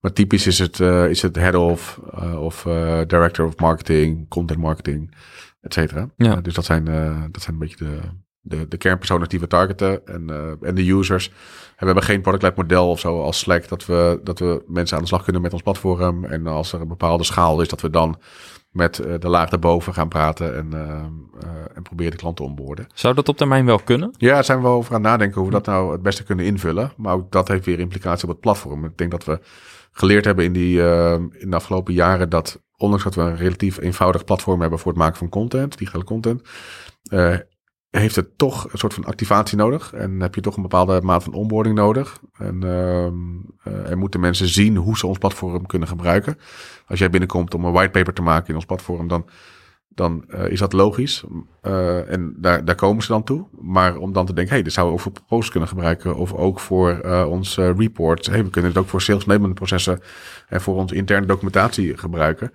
[0.00, 2.00] Maar typisch is het, is het head of,
[2.38, 2.62] of
[3.06, 5.14] director of marketing, content marketing,
[5.60, 6.08] et cetera.
[6.16, 6.40] Ja.
[6.40, 6.84] dus dat zijn,
[7.30, 7.98] dat zijn een beetje de,
[8.48, 10.30] de, de kernpersonen die we targeten en,
[10.60, 11.30] en de users
[11.78, 15.02] we hebben geen product-led model of zo als Slack, dat we, dat we mensen aan
[15.02, 16.24] de slag kunnen met ons platform.
[16.24, 18.18] En als er een bepaalde schaal is, dat we dan
[18.70, 21.04] met uh, de laag daarboven gaan praten en, uh,
[21.74, 22.86] en proberen de klanten onboorden.
[22.94, 24.14] Zou dat op termijn wel kunnen?
[24.16, 26.92] Ja, daar zijn we over aan nadenken hoe we dat nou het beste kunnen invullen.
[26.96, 28.84] Maar ook dat heeft weer implicatie op het platform.
[28.84, 29.40] Ik denk dat we
[29.92, 30.80] geleerd hebben in, die,
[31.38, 35.00] in de afgelopen jaren dat ondanks dat we een relatief eenvoudig platform hebben voor het
[35.00, 36.42] maken van content, digitale content,
[38.00, 39.92] heeft het toch een soort van activatie nodig.
[39.92, 42.20] En heb je toch een bepaalde maat van onboarding nodig.
[42.38, 46.38] En uh, moeten mensen zien hoe ze ons platform kunnen gebruiken.
[46.86, 49.28] Als jij binnenkomt om een whitepaper te maken in ons platform, dan
[49.88, 51.24] dan uh, is dat logisch.
[51.62, 53.46] Uh, en daar, daar komen ze dan toe.
[53.60, 56.16] Maar om dan te denken, hey, dit zouden we ook voor proposals kunnen gebruiken.
[56.16, 58.26] Of ook voor ons report.
[58.26, 60.00] Hey, we kunnen het ook voor sales processen
[60.48, 62.52] en voor onze interne documentatie gebruiken.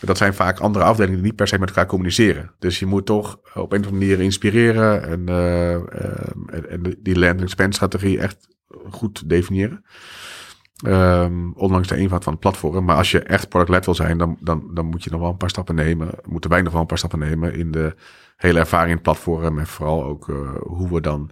[0.00, 2.50] Dat zijn vaak andere afdelingen die niet per se met elkaar communiceren.
[2.58, 5.28] Dus je moet toch op een of andere manier inspireren en,
[6.48, 8.48] en, en die land and spend strategie echt
[8.90, 9.84] goed definiëren.
[10.86, 12.84] Um, ondanks de eenvoud van het platform.
[12.84, 15.36] Maar als je echt product-led wil zijn, dan, dan, dan moet je nog wel een
[15.36, 16.10] paar stappen nemen.
[16.28, 17.94] Moeten wij nog wel een paar stappen nemen in de
[18.36, 19.58] hele ervaring in het platform.
[19.58, 21.30] En vooral ook uh, hoe we dan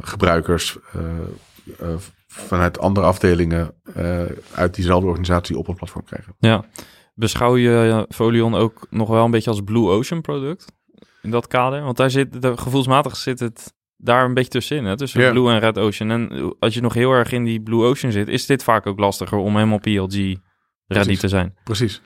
[0.00, 0.78] gebruikers
[2.26, 3.74] vanuit andere afdelingen
[4.54, 6.34] uit diezelfde organisatie op een platform krijgen.
[6.38, 6.64] Ja.
[7.14, 10.72] Beschouw je Folion ook nog wel een beetje als Blue Ocean product
[11.22, 11.82] in dat kader?
[11.82, 14.96] Want daar zit, de, gevoelsmatig zit het daar een beetje tussenin, hè?
[14.96, 16.10] tussen Blue en Red Ocean.
[16.10, 18.98] En als je nog heel erg in die Blue Ocean zit, is dit vaak ook
[18.98, 20.36] lastiger om helemaal PLG
[20.86, 21.54] ready te zijn.
[21.64, 22.02] Precies.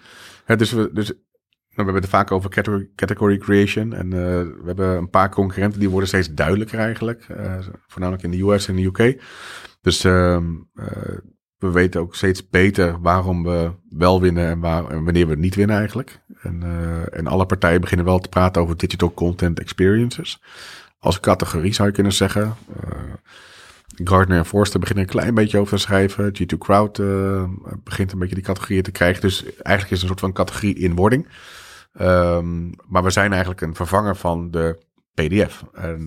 [0.47, 3.93] Dus we, dus, nou, we hebben het vaak over category, category creation.
[3.93, 7.27] En uh, we hebben een paar concurrenten die worden steeds duidelijker eigenlijk.
[7.31, 9.23] Uh, voornamelijk in de US en de UK.
[9.81, 10.37] Dus uh,
[11.59, 15.55] we weten ook steeds beter waarom we wel winnen en, waar, en wanneer we niet
[15.55, 16.21] winnen eigenlijk.
[16.43, 16.63] En,
[17.13, 20.41] en alle partijen beginnen wel te praten over digital content experiences
[20.99, 22.57] als categorie zou je kunnen zeggen.
[22.85, 23.13] Uh,
[24.05, 26.33] Gardner en Forster beginnen een klein beetje over te schrijven.
[26.39, 27.45] G2 Crowd uh,
[27.85, 29.21] begint een beetje die categorieën te krijgen.
[29.21, 31.29] Dus eigenlijk is het een soort van categorie in wording.
[32.01, 34.79] Um, maar we zijn eigenlijk een vervanger van de
[35.15, 35.65] PDF.
[35.73, 36.07] En,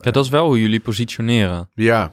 [0.00, 1.70] ja, dat is wel hoe jullie positioneren.
[1.74, 2.12] Ja,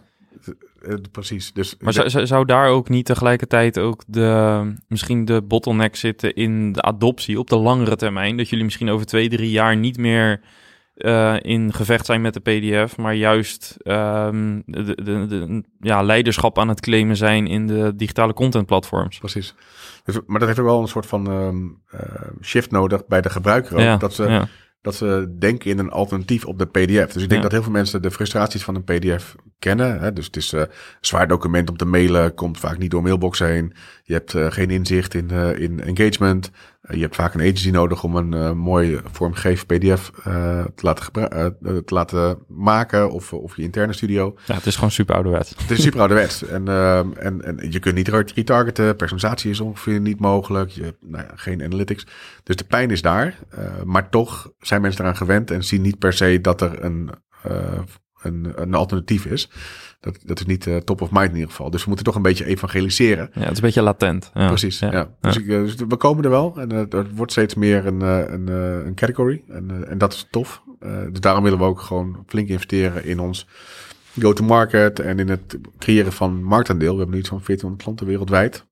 [1.12, 1.54] precies.
[1.54, 6.72] Dus maar zou, zou daar ook niet tegelijkertijd ook de, misschien de bottleneck zitten in
[6.72, 8.38] de adoptie op de langere termijn?
[8.38, 10.42] Dat jullie misschien over twee, drie jaar niet meer
[10.96, 16.60] uh, in gevecht zijn met de PDF, maar juist um, de, de, de, ja, leiderschap
[16.60, 19.18] aan het claimen zijn in de digitale contentplatforms.
[19.18, 19.56] Precies.
[20.04, 22.02] Dus, maar dat heeft ook wel een soort van um, uh,
[22.42, 23.74] shift nodig bij de gebruiker.
[23.74, 24.48] Ook, ja, dat ze ja
[24.82, 27.14] dat ze denken in een alternatief op de PDF.
[27.14, 30.00] Dus ik denk dat heel veel mensen de frustraties van een PDF kennen.
[30.00, 30.14] Hè?
[30.14, 30.62] Dus het is uh,
[31.02, 33.74] zwaar document om te mailen, komt vaak niet door mailbox heen.
[34.04, 36.52] Je hebt uh, geen inzicht in, uh, in engagement.
[36.90, 40.12] Je hebt vaak een agency nodig om een mooi vormgegeven PDF
[40.76, 41.12] te, laten
[41.86, 44.36] te laten maken of, of je interne studio.
[44.46, 45.50] Ja, het is gewoon super ouderwets.
[45.50, 46.46] Het is super ouderwets.
[46.58, 46.68] en,
[47.18, 48.96] en, en je kunt niet retargeten.
[48.96, 50.70] Personalisatie is ongeveer niet mogelijk.
[50.70, 52.08] Je hebt nou ja, geen analytics.
[52.44, 53.36] Dus de pijn is daar.
[53.86, 57.10] maar toch zijn mensen eraan gewend en zien niet per se dat er een,
[58.22, 59.50] een, een alternatief is.
[60.00, 61.70] Dat, dat is niet uh, top of mind in ieder geval.
[61.70, 63.30] Dus we moeten toch een beetje evangeliseren.
[63.34, 64.32] Ja, het is een beetje latent.
[64.34, 64.48] Ja.
[64.48, 65.16] Precies, ja.
[65.22, 68.48] Dus, Ik, dus, we komen er wel en uh, er wordt steeds meer een, een,
[68.88, 69.44] een category.
[69.48, 70.64] En, en dat is tof.
[71.10, 73.48] dus daarom willen we ook gewoon flink investeren in ons
[74.20, 76.92] go-to-market en in het creëren van marktaandeel.
[76.92, 78.68] We hebben nu iets van 1400 klanten wereldwijd.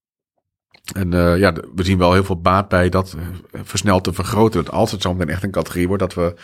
[0.94, 3.16] En uh, ja, we zien wel heel veel baat bij dat
[3.52, 4.63] versneld te vergroten.
[4.63, 6.36] Dat als het zo meteen echt een categorie wordt, dat we,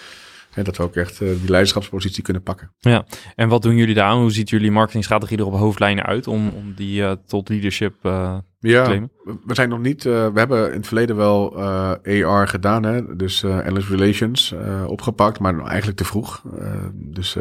[0.55, 2.71] uh, dat we ook echt die leiderschapspositie kunnen pakken.
[2.79, 4.19] Ja, en wat doen jullie daar aan?
[4.19, 8.81] Hoe ziet jullie marketingstrategie er op hoofdlijnen uit om, om die tot leadership ja, te
[8.83, 9.11] claimen?
[9.23, 11.57] We zijn nog niet, we hebben in het verleden wel
[12.03, 13.15] AR gedaan, hè?
[13.15, 14.53] dus Analyst Relations
[14.87, 16.43] opgepakt, maar eigenlijk te vroeg.
[16.93, 17.37] dus,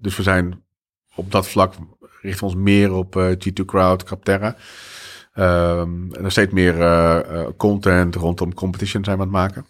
[0.00, 0.62] dus we zijn
[1.14, 1.74] op dat vlak,
[2.20, 4.56] richten we ons meer op G2 Crowd, Capterra.
[5.38, 9.66] Um, en er steeds meer uh, content rondom competition zijn we aan het maken.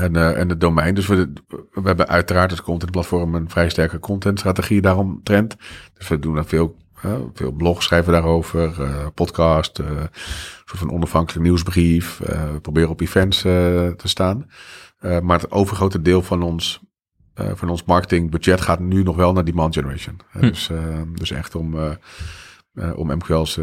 [0.00, 0.94] En, uh, en het domein.
[0.94, 5.56] Dus we, we hebben uiteraard als contentplatform een vrij sterke contentstrategie daarom trend.
[5.94, 10.08] Dus we doen veel, uh, veel blogs schrijven daarover, uh, podcast, uh, een
[10.64, 12.18] soort van onafhankelijk nieuwsbrief.
[12.52, 14.50] we proberen op events te staan.
[15.22, 16.80] maar het overgrote deel van ons,
[17.34, 20.20] van ons marketingbudget gaat nu nog wel naar demand generation.
[20.30, 20.40] Hm.
[20.40, 20.70] Dus,
[21.12, 21.76] dus echt om
[22.94, 23.54] om MQL's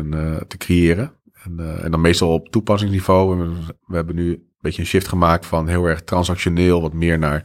[0.48, 1.14] te creëren.
[1.44, 3.38] En, en, dan meestal op toepassingsniveau.
[3.38, 3.54] We,
[3.86, 7.44] we, hebben nu beetje een shift gemaakt van heel erg transactioneel, wat meer naar,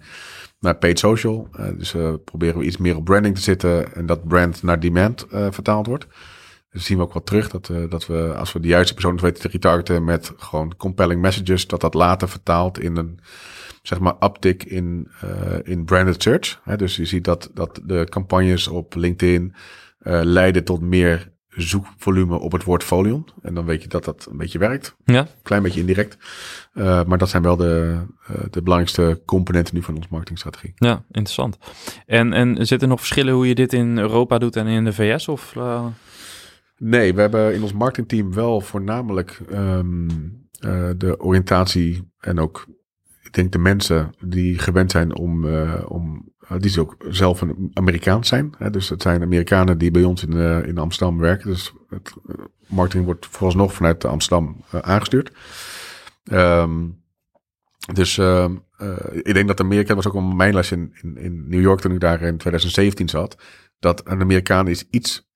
[0.61, 1.49] naar paid social.
[1.79, 5.87] dus proberen we iets meer op branding te zitten en dat brand naar demand vertaald
[5.87, 6.07] wordt.
[6.71, 9.41] Dus zien we ook wat terug dat, dat we, als we de juiste personen weten
[9.41, 13.21] te retargeten met gewoon compelling messages, dat dat later vertaalt in een
[13.83, 15.09] zeg maar uptick in,
[15.63, 16.61] in branded search.
[16.77, 19.55] dus je ziet dat, dat de campagnes op LinkedIn
[20.23, 23.29] leiden tot meer zoekvolume op het woord folion.
[23.43, 24.97] En dan weet je dat dat een beetje werkt.
[25.05, 25.27] Ja.
[25.43, 26.17] Klein beetje indirect.
[26.77, 27.97] Uh, maar dat zijn wel de,
[28.31, 30.73] uh, de belangrijkste componenten nu van onze marketingstrategie.
[30.75, 31.59] Ja, interessant.
[32.07, 34.93] En, en zitten er nog verschillen hoe je dit in Europa doet en in de
[34.93, 35.29] VS?
[35.29, 35.87] Of, uh...
[36.77, 40.09] Nee, we hebben in ons marketingteam wel voornamelijk um,
[40.97, 42.67] de oriëntatie en ook,
[43.23, 45.47] ik denk de mensen die gewend zijn om,
[45.87, 48.55] om die ook zelf een Amerikaans zijn.
[48.59, 48.71] Hè?
[48.71, 50.33] Dus het zijn Amerikanen die bij ons in,
[50.67, 51.51] in Amsterdam werken.
[51.51, 52.13] Dus het
[52.67, 55.33] marketing wordt vooralsnog vanuit Amsterdam aangestuurd.
[56.33, 57.05] Um,
[57.93, 61.49] Dus uh, uh, ik denk dat Amerika, dat was ook op mijn les in, in,
[61.49, 63.37] New York toen ik daar in 2017 zat,
[63.79, 65.31] dat een Amerikaan is iets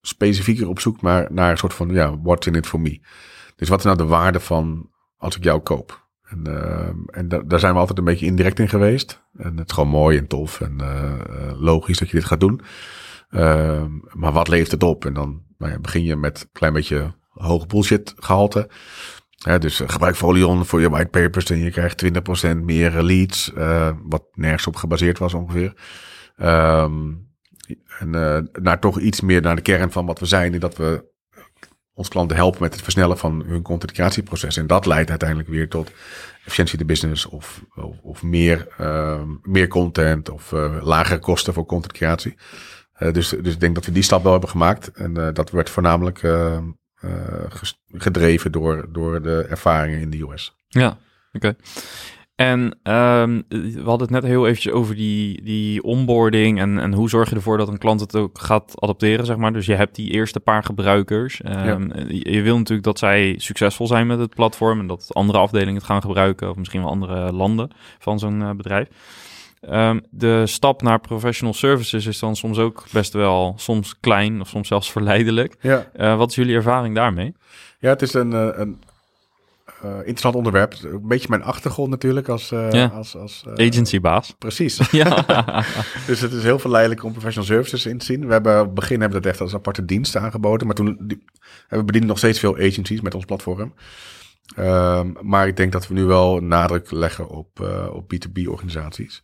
[0.00, 3.00] specifieker op zoek maar naar een soort van, ja, what's in it for me?
[3.56, 6.06] Dus wat is nou de waarde van als ik jou koop?
[6.22, 9.22] En, uh, en da daar zijn we altijd een beetje indirect in geweest.
[9.36, 12.60] En het is gewoon mooi en tof en uh, logisch dat je dit gaat doen.
[13.30, 15.04] Uh, maar wat levert het op?
[15.04, 18.68] En dan nou begin je met een klein beetje hoog bullshit gehalte.
[19.44, 23.52] Ja, dus gebruik Folion voor je whitepapers en je krijgt 20% meer leads.
[24.02, 25.74] wat nergens op gebaseerd was ongeveer.
[26.36, 27.26] Um,
[27.98, 28.10] en
[28.52, 30.54] naar toch iets meer naar de kern van wat we zijn.
[30.54, 31.04] En dat we
[31.98, 35.90] ons klanten helpen met het versnellen van hun content En dat leidt uiteindelijk weer tot
[36.38, 37.62] efficiëntie de business of,
[38.02, 42.34] of, meer, uh, meer content of lagere kosten voor content creatie.
[42.98, 44.92] Uh, dus, dus ik denk dat we die stap wel hebben gemaakt.
[44.92, 46.22] En dat werd voornamelijk
[47.92, 50.56] gedreven door, door de ervaringen in de US.
[50.68, 50.96] Ja, oké.
[51.32, 51.56] Okay.
[52.38, 57.08] En um, we hadden het net heel eventjes over die, die onboarding en, en hoe
[57.08, 59.52] zorg je ervoor dat een klant het ook gaat adopteren, zeg maar.
[59.52, 61.40] Dus je hebt die eerste paar gebruikers.
[61.44, 65.38] Um, je, je, wil natuurlijk dat zij succesvol zijn met het platform en dat andere
[65.38, 68.88] afdelingen het gaan gebruiken of misschien wel andere landen van zo'n uh, bedrijf.
[69.60, 74.48] Um, de stap naar professional services is dan soms ook best wel soms klein of
[74.48, 75.56] soms zelfs verleidelijk.
[75.60, 75.90] Ja.
[75.96, 77.34] Uh, wat is jullie ervaring daarmee?
[77.78, 78.80] Ja, het is een, uh, een
[79.84, 80.74] uh, interessant onderwerp.
[80.82, 82.52] Een beetje mijn achtergrond natuurlijk als...
[82.52, 82.86] Uh, ja.
[82.86, 84.34] als, als Agencybaas.
[84.38, 84.80] Precies.
[84.90, 85.24] ja.
[86.06, 88.26] dus het is heel verleidelijk om professional services in te zien.
[88.26, 90.66] We hebben op het begin hebben we dat echt als aparte dienst aangeboden.
[90.66, 91.24] Maar toen die,
[91.68, 93.72] we bedienen nog steeds veel agencies met ons platform.
[94.56, 97.60] Um, maar ik denk dat we nu wel nadruk leggen op,
[97.92, 99.22] op B2B organisaties.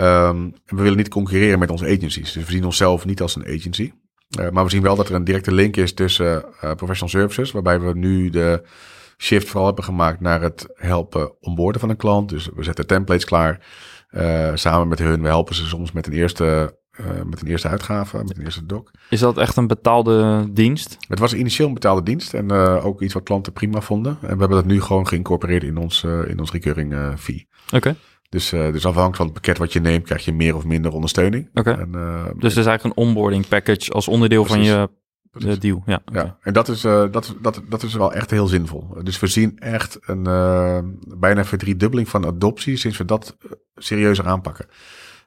[0.00, 2.32] Um, we willen niet concurreren met onze agencies.
[2.32, 3.92] Dus we zien onszelf niet als een agency.
[4.50, 7.50] maar we zien wel dat er een directe link is tussen professional services.
[7.50, 8.62] Waarbij we nu de
[9.18, 12.28] shift vooral hebben gemaakt naar het helpen onboorden van een klant.
[12.28, 13.66] Dus we zetten templates klaar
[14.54, 15.22] samen met hun.
[15.22, 18.66] We helpen ze soms met een eerste, uh, met een eerste uitgave, met een eerste
[18.66, 18.90] doc.
[19.10, 20.96] Is dat echt een betaalde dienst?
[21.08, 24.12] Het was initieel een betaalde dienst en uh, ook iets wat klanten prima vonden.
[24.12, 27.48] En we hebben dat nu gewoon geïncorporeerd in ons, in ons recurring fee.
[27.66, 27.76] Oké.
[27.76, 27.96] Okay.
[28.28, 31.48] Dus, dus afhankelijk van het pakket wat je neemt, krijg je meer of minder ondersteuning.
[31.54, 31.70] Oké.
[31.70, 31.86] Okay.
[32.38, 34.70] Dus het is eigenlijk een onboarding package als onderdeel precies.
[34.70, 34.88] van je
[35.38, 36.02] de deal, ja.
[36.04, 36.24] Okay.
[36.24, 36.36] ja.
[36.40, 38.96] En dat is, uh, dat, dat, dat is wel echt heel zinvol.
[39.02, 40.78] Dus we zien echt een uh,
[41.18, 43.36] bijna verdriedubbeling van adoptie sinds we dat
[43.74, 44.66] serieuzer aanpakken.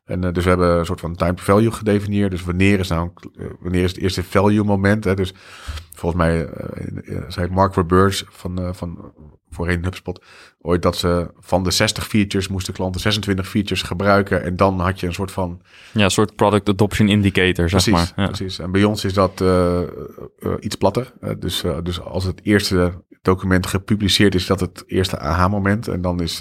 [0.10, 2.32] En uh, dus we hebben een soort van time to value gedefinieerd.
[2.32, 3.10] Dus wanneer is nou
[3.60, 5.04] wanneer is het eerste value moment?
[5.04, 5.15] Hè?
[5.15, 5.34] Dus
[5.93, 6.50] volgens mij
[7.28, 9.13] zei Mark Roberts van, van
[9.50, 10.24] voorheen HubSpot
[10.62, 14.43] ooit dat ze van de 60 features moesten klanten 26 features gebruiken.
[14.43, 15.62] En dan had je een soort van...
[15.93, 18.12] Ja, een soort product adoption indicator, zeg precies, maar.
[18.15, 18.26] Ja.
[18.26, 19.82] Precies, en bij ons is dat uh,
[20.39, 21.13] uh, iets platter.
[21.22, 25.88] Uh, dus, dus als het eerste document gepubliceerd is, dat het eerste aha-moment.
[25.88, 26.38] En dan is,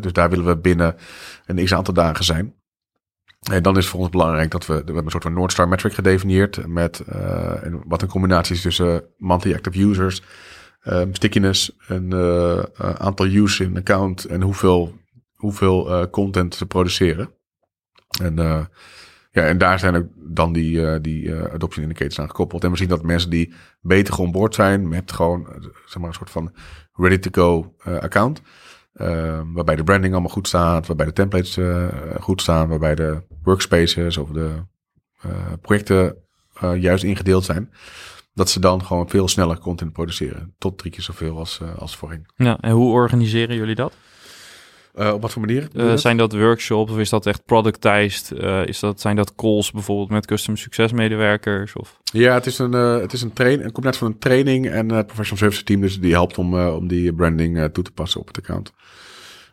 [0.00, 0.96] dus daar willen we binnen
[1.46, 2.54] een x-aantal dagen zijn.
[3.50, 5.68] En dan is voor ons belangrijk dat we, we hebben een soort van North Star
[5.68, 7.02] metric gedefinieerd met
[7.86, 10.22] wat een combinatie is tussen monthly active users,
[10.84, 14.94] um, stickiness, een uh, aantal use in account en hoeveel,
[15.34, 17.30] hoeveel content ze produceren.
[18.22, 18.34] En,
[19.30, 22.64] ja, en daar zijn ook dan die, die adoption indicators aan gekoppeld.
[22.64, 25.46] En we zien dat mensen die beter geonboard zijn met gewoon
[25.86, 26.54] zeg maar een soort van
[26.92, 28.42] ready-to-go account.
[28.98, 31.58] Ehm, waarbij de branding allemaal goed staat, waarbij de templates
[32.20, 34.50] goed staan, waarbij de workspaces of de
[35.60, 36.16] projecten
[36.78, 37.70] juist ingedeeld zijn
[38.38, 40.54] dat ze dan gewoon veel sneller content produceren.
[40.58, 42.26] Tot drie keer zoveel als, als voorheen.
[42.36, 43.92] Ja, en hoe organiseren jullie dat?
[44.98, 45.68] Uh, op wat voor manier?
[45.74, 48.32] Uh, zijn dat workshops of is dat echt productized?
[48.66, 51.72] is dat, zijn dat calls bijvoorbeeld met customer succes medewerkers?
[51.72, 51.98] Of?
[52.02, 55.06] Ja, het is een, het is een, train, een combinatie van een training en het
[55.06, 55.80] professional service team.
[55.80, 58.72] Dus die helpt om, om die branding toe te passen op het account.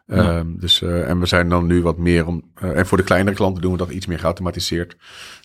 [0.06, 0.38] Ja.
[0.38, 2.52] Um, dus, uh, en we zijn dan nu wat meer om.
[2.64, 4.98] Uh, en voor de kleinere klanten doen we dat iets meer geautomatiseerd.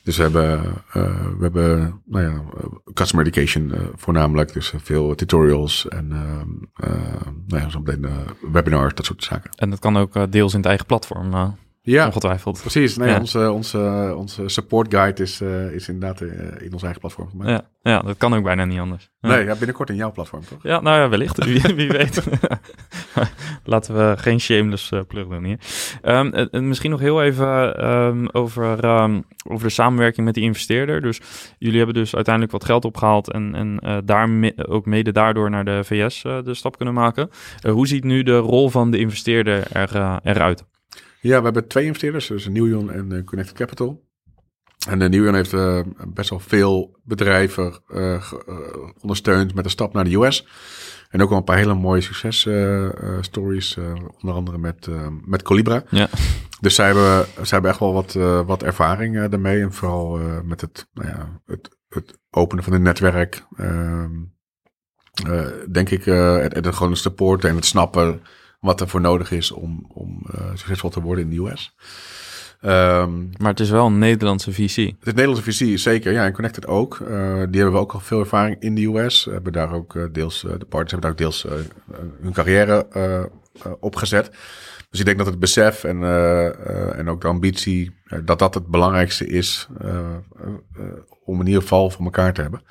[0.02, 0.60] Dus we hebben,
[0.96, 2.42] uh, we hebben nou ja,
[2.94, 4.52] customer education voornamelijk.
[4.52, 6.08] Dus veel tutorials en
[7.46, 8.06] nou ja, zo meteen
[8.52, 9.50] webinars, dat soort zaken.
[9.56, 11.56] En dat kan ook deels in het eigen platform.
[11.90, 12.60] Ja, ongetwijfeld.
[12.60, 12.96] Precies.
[12.96, 13.18] Nee, ja.
[13.18, 17.50] onze, onze, onze support guide is, uh, is inderdaad uh, in ons eigen platform gemaakt.
[17.50, 19.10] Ja, ja, dat kan ook bijna niet anders.
[19.20, 20.62] Nee, ja, binnenkort in jouw platform, toch?
[20.62, 21.44] Ja, nou ja, wellicht.
[21.44, 22.22] Wie, wie weet.
[23.64, 25.58] Laten we geen shameless uh, plug doen hier.
[26.02, 31.00] Um, misschien nog heel even um, over, um, over de samenwerking met die investeerder.
[31.00, 31.20] Dus
[31.58, 35.64] jullie hebben dus uiteindelijk wat geld opgehaald en, en daar me ook mede daardoor naar
[35.64, 37.30] de VS de stap kunnen maken.
[37.70, 40.64] hoe ziet nu de rol van de investeerder er, eruit?
[41.20, 44.08] Ja, we hebben twee investeerders, dus Newjon en uh, Connected Capital.
[44.88, 48.32] En de Neurion heeft uh, best wel veel bedrijven uh,
[49.00, 50.46] ondersteund met de stap naar de US.
[51.08, 53.76] En ook wel een paar hele mooie successtories,
[54.20, 54.88] onder andere met,
[55.24, 55.82] met Colibra.
[55.90, 56.08] Ja.
[56.60, 58.12] Dus zij hebben, zij hebben echt wel wat,
[58.46, 59.60] wat ervaring daarmee.
[59.60, 63.46] En vooral met het, nou ja, het, het openen van een netwerk.
[63.56, 64.10] Ehm,
[65.70, 68.22] denk ik, het, het gewoon supporten en het snappen
[68.60, 70.22] wat er voor nodig is om, om
[70.54, 71.74] succesvol te worden in de US.
[72.64, 74.86] Um, maar het is wel een Nederlandse visie.
[74.86, 76.12] Het is Nederlandse visie, zeker.
[76.12, 76.98] Ja, en Connected ook.
[76.98, 79.24] Uh, die hebben we ook al veel ervaring in de US.
[79.24, 81.46] Hebben daar ook uh, deels, de partners hebben daar ook deels
[82.20, 82.86] hun carrière
[83.80, 84.30] opgezet.
[84.90, 86.02] Dus ik denk dat het besef en,
[86.96, 89.68] en ook de ambitie, dat dat het belangrijkste is
[91.24, 92.62] om in ieder geval voor elkaar te hebben.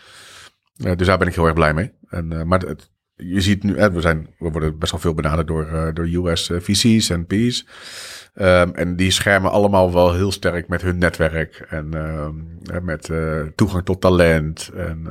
[0.97, 1.91] dus daar ben ik heel erg blij mee.
[2.09, 2.91] En, maar het,
[3.23, 7.09] je ziet nu, we, zijn, we worden best wel veel benaderd door, door US VC's
[7.09, 7.65] en P's.
[8.35, 13.41] Um, en die schermen allemaal wel heel sterk met hun netwerk en um, met uh,
[13.55, 15.07] toegang tot talent en,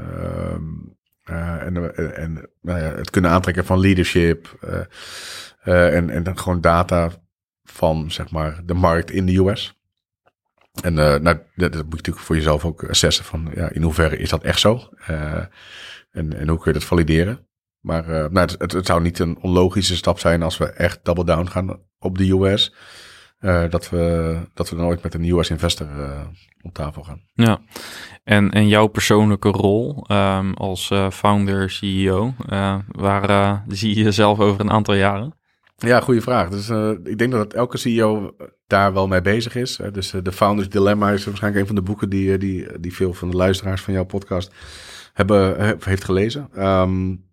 [1.31, 4.59] uh, en, en nou ja, het kunnen aantrekken van leadership
[5.63, 7.11] en, en gewoon data
[7.65, 9.79] van zeg maar de markt in de US.
[10.83, 14.19] En nou, dat, dat, moet je natuurlijk voor jezelf ook assessen van ja, in hoeverre
[14.19, 14.89] is dat echt zo
[16.11, 17.48] en, en hoe kun je dat valideren.
[17.89, 21.47] Maar nou, het, het, zou niet een onlogische stap zijn als we echt double down
[21.47, 22.75] gaan op de US.
[23.41, 26.21] Uh, dat, we, dat we nooit met een US investor uh,
[26.63, 27.21] op tafel gaan.
[27.35, 27.61] Ja,
[28.25, 32.35] en, en jouw persoonlijke rol um, als founder, CEO,
[32.89, 35.35] waar zie je jezelf over een aantal jaren?
[35.77, 36.49] Ja, goede vraag.
[36.49, 36.69] Dus
[37.05, 38.37] ik denk dat elke CEO
[38.67, 39.81] daar wel mee bezig is.
[39.93, 43.31] dus de Founders Dilemma is waarschijnlijk een van de boeken die, die, die veel van
[43.31, 44.53] de luisteraars van jouw podcast
[45.13, 46.65] hebben, heeft gelezen.
[46.67, 47.27] Um,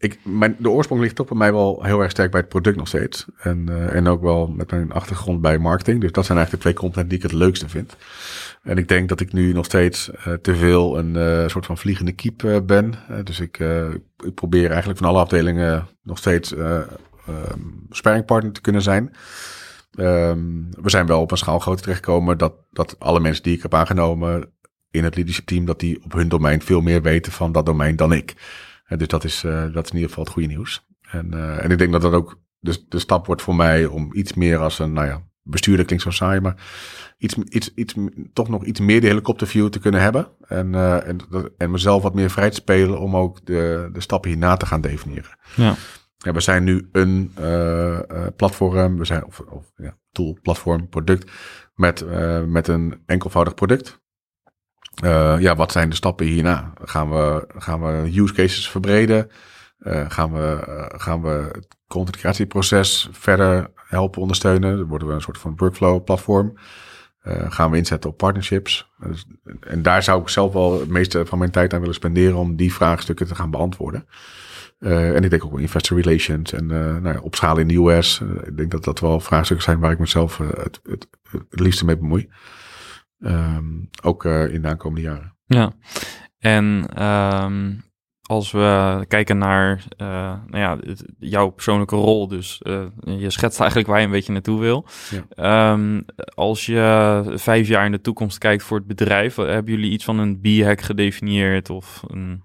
[0.00, 2.76] ik, mijn, de oorsprong ligt toch bij mij wel heel erg sterk bij het product
[2.76, 3.26] nog steeds.
[3.38, 6.00] En, uh, en ook wel met mijn achtergrond bij marketing.
[6.00, 7.96] Dus dat zijn eigenlijk de twee componenten die ik het leukste vind.
[8.62, 11.78] En ik denk dat ik nu nog steeds uh, te veel een uh, soort van
[11.78, 12.94] vliegende kiep ben.
[13.24, 13.58] dus ik,
[14.24, 16.86] ik probeer eigenlijk van alle afdelingen nog steeds um,
[17.90, 19.14] sparringpartner te kunnen zijn.
[19.98, 23.74] Um, we zijn wel op een schaalgrootte terechtgekomen dat, dat alle mensen die ik heb
[23.74, 24.52] aangenomen
[24.90, 27.96] in het leadership team, dat die op hun domein veel meer weten van dat domein
[27.96, 28.34] dan ik
[28.96, 30.86] dus dat is, uh, dat is in ieder geval het goede nieuws.
[31.10, 34.14] En, uh, en ik denk dat dat ook de, de stap wordt voor mij om
[34.14, 36.56] iets meer als een, nou ja, bestuurder klinkt zo saai, maar
[37.18, 37.94] iets, iets, iets,
[38.32, 40.28] toch nog iets meer de helikopterview te kunnen hebben.
[40.40, 41.18] En, uh, en,
[41.56, 44.80] en mezelf wat meer vrij te spelen om ook de, de stappen hierna te gaan
[44.80, 45.38] definiëren.
[45.56, 45.74] Ja.
[46.22, 47.98] Ja, we zijn nu een uh,
[48.36, 51.30] platform, we zijn, of, of ja, tool, platform, product
[51.74, 53.99] met, uh, met een enkelvoudig product.
[55.04, 56.72] Uh, ja, wat zijn de stappen hierna?
[56.84, 59.30] Gaan we, gaan we use cases verbreden?
[59.80, 64.76] Uh, gaan, we, uh, gaan we het content creatieproces verder helpen ondersteunen?
[64.76, 66.58] Dan worden we een soort van workflow platform.
[67.48, 68.90] gaan we inzetten op partnerships?
[68.98, 69.26] Dus,
[69.60, 72.56] en daar zou ik zelf wel het meeste van mijn tijd aan willen spenderen om
[72.56, 74.06] die vraagstukken te gaan beantwoorden.
[74.78, 78.20] en ik denk ook investor relations en nou ja, opschalen in de US.
[78.44, 81.96] ik denk dat dat wel vraagstukken zijn waar ik mezelf het, het, het liefste mee
[81.96, 82.28] bemoei.
[83.20, 85.36] Um, ook uh, in de aankomende jaren.
[85.46, 85.72] Ja,
[86.38, 87.82] en um,
[88.22, 90.06] als we kijken naar uh,
[90.46, 90.78] nou ja,
[91.18, 94.86] jouw persoonlijke rol, dus uh, je schetst eigenlijk waar je een beetje naartoe wil.
[95.36, 95.72] Ja.
[95.72, 96.04] Um,
[96.34, 100.18] als je vijf jaar in de toekomst kijkt voor het bedrijf, hebben jullie iets van
[100.18, 102.42] een B-hack gedefinieerd of een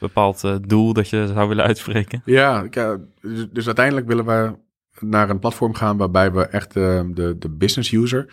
[0.00, 2.22] bepaald doel dat je zou willen uitspreken?
[2.24, 4.56] Ja, ja dus, dus, uiteindelijk willen we
[5.00, 8.32] naar een platform gaan waarbij we echt de, de business user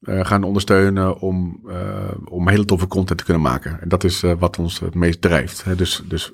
[0.00, 3.80] uh, gaan ondersteunen om, uh, om hele toffe content te kunnen maken.
[3.80, 5.64] En dat is uh, wat ons het meest drijft.
[5.64, 5.74] Hè.
[5.74, 6.32] Dus, dus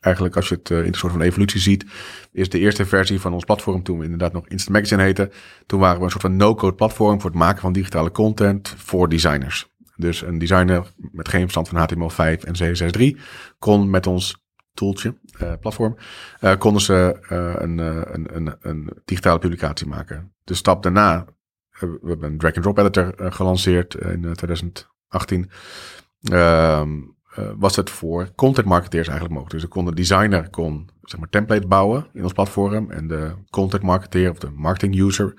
[0.00, 1.86] eigenlijk als je het in een soort van evolutie ziet,
[2.32, 5.32] is de eerste versie van ons platform, toen we inderdaad nog Instant Magazine heten,
[5.66, 9.08] toen waren we een soort van no-code platform voor het maken van digitale content voor
[9.08, 9.72] designers.
[9.96, 13.20] Dus een designer met geen verstand van HTML5 en CSS3
[13.58, 15.18] kon met ons tooltje,
[15.60, 15.96] platform,
[16.58, 17.16] konden ze
[17.58, 20.32] een, een, een, een digitale publicatie maken.
[20.44, 21.26] De stap daarna
[21.78, 25.50] we hebben een drag-and-drop editor eh, gelanceerd in 2018.
[26.22, 26.90] Uh, ehm,
[27.56, 29.62] was het voor content marketeers eigenlijk mogelijk.
[29.62, 33.82] Dus kon de designer kon zeg maar template bouwen in ons platform en de content
[33.82, 35.34] marketeer of de marketing user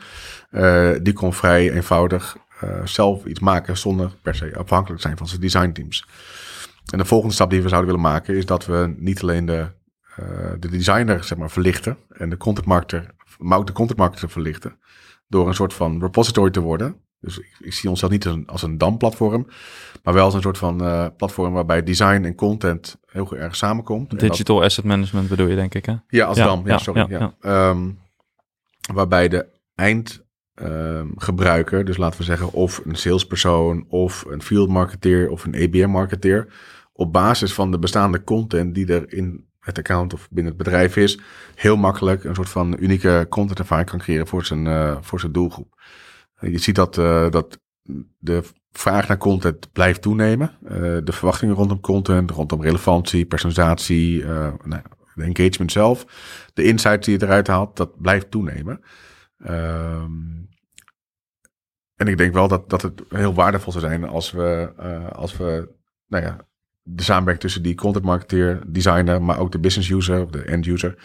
[1.04, 2.38] die kon vrij eenvoudig
[2.84, 6.08] zelf iets maken zonder per se afhankelijk zijn van zijn design teams.
[6.92, 9.68] En de volgende stap die we zouden willen maken is dat we niet alleen de,
[10.60, 14.80] de designer zeg maar verlichten en de content marketer, maar de content marketer verlichten
[15.30, 16.96] door een soort van repository te worden.
[17.20, 19.48] Dus ik, ik zie onszelf niet als een, als een DAM-platform,
[20.04, 24.20] maar wel als een soort van uh, platform waarbij design en content heel erg samenkomt.
[24.20, 25.96] Digital asset management bedoel je, denk ik, hè?
[26.08, 27.06] Ja, als DAM, ja, sorry.
[27.10, 28.00] Ja, Um,
[28.94, 34.70] waarbij de eind ehm, gebruiker, dus laten we zeggen of een salespersoon of een field
[34.70, 36.54] marketeer of een ABM marketeer,
[36.94, 40.96] op basis van de bestaande content die er in het account of binnen het bedrijf
[40.96, 41.20] is,
[41.56, 45.32] heel makkelijk een soort van unieke content ervaring kan creëren voor zijn, uh, voor zijn
[45.32, 45.82] doelgroep.
[46.40, 47.60] Je ziet dat, uh, dat
[48.18, 50.58] de vraag naar content blijft toenemen.
[51.04, 54.82] De verwachtingen rondom content, rondom relevantie, personalisatie, nou,
[55.16, 56.06] de engagement zelf,
[56.54, 58.82] de insights die je eruit haalt, dat blijft toenemen.
[59.48, 60.50] Um,
[61.96, 64.74] en ik denk wel dat, dat het heel waardevol zou zijn als we,
[65.12, 65.70] als we
[66.08, 66.38] nou ja,
[66.96, 70.66] de samenwerking tussen die content marketeer, designer, maar ook de business user of de end
[70.66, 70.96] user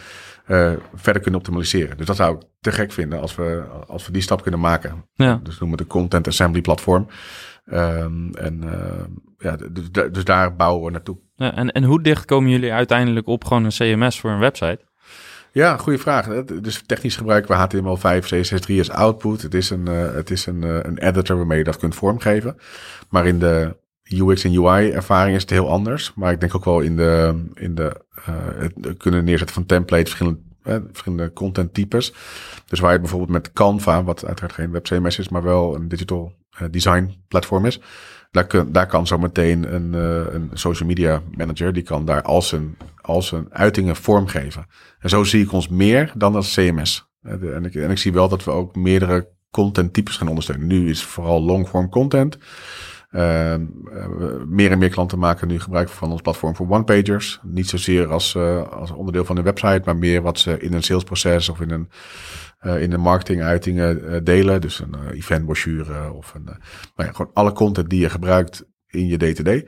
[0.49, 1.97] uh, verder kunnen optimaliseren.
[1.97, 5.05] Dus dat zou ik te gek vinden als we, als we die stap kunnen maken.
[5.15, 5.41] Ja.
[5.43, 7.07] Dus noemen we de content assembly platform.
[7.73, 8.73] Um, en uh,
[9.39, 11.19] ja, dus, dus, daar bouwen we naartoe.
[11.37, 14.81] Ja, en, en hoe dicht komen jullie uiteindelijk op gewoon een CMS voor een website?
[15.53, 16.45] Ja, goede vraag.
[16.45, 19.43] Dus technisch gebruiken we HTML5, CSS3 als output.
[19.43, 22.57] Het is een, uh, het is een, uh, een editor waarmee je dat kunt vormgeven.
[23.09, 26.13] Maar in de UX en UI ervaring is het heel anders.
[26.15, 30.09] Maar ik denk ook wel in de, in de uh, het kunnen neerzetten van templates,
[30.11, 32.13] verschillende, uh, verschillende content types.
[32.67, 35.89] Dus waar je bijvoorbeeld met Canva, wat uiteraard geen web CMS is, maar wel een
[35.89, 37.81] digital uh, design platform is.
[38.31, 39.93] Daar, kun, daar kan zo meteen een,
[40.35, 44.67] een social media manager, die kan daar als een, als een uitingen vormgeven.
[44.99, 47.09] En zo zie ik ons meer dan als CMS.
[47.23, 50.67] En ik, en ik zie wel dat we ook meerdere content types gaan ondersteunen.
[50.67, 52.39] Nu is vooral long-form content.
[53.15, 53.55] Uh,
[54.47, 57.41] meer en meer klanten maken nu gebruik van ons platform voor one-pagers.
[57.43, 60.83] Niet zozeer als, uh, als onderdeel van een website, maar meer wat ze in een
[60.83, 61.89] salesproces of in een,
[62.63, 64.61] uh, in marketinguitingen delen.
[64.61, 69.19] Dus een eventbrochure of een, nou ja, gewoon alle content die je gebruikt in je
[69.19, 69.67] day-to-day.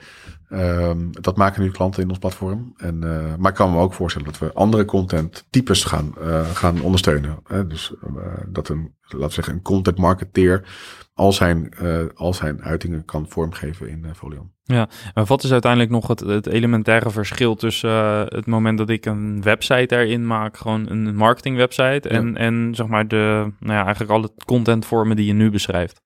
[0.51, 2.73] Um, dat maken nu klanten in ons platform.
[2.77, 6.51] En, uh, maar ik kan me ook voorstellen dat we andere content types gaan, uh,
[6.51, 7.39] gaan ondersteunen.
[7.69, 10.69] dus uh, dat een, laten we zeggen, een content marketeer
[11.17, 11.73] al zijn,
[12.15, 14.53] al zijn uitingen kan vormgeven in Folion.
[14.63, 17.91] Ja, en wat is uiteindelijk nog het, het elementaire verschil tussen
[18.25, 22.87] het moment dat ik een website erin maak, gewoon een marketing website, en, en zeg
[22.87, 26.03] maar de, nou ja, eigenlijk alle contentvormen die je nu beschrijft?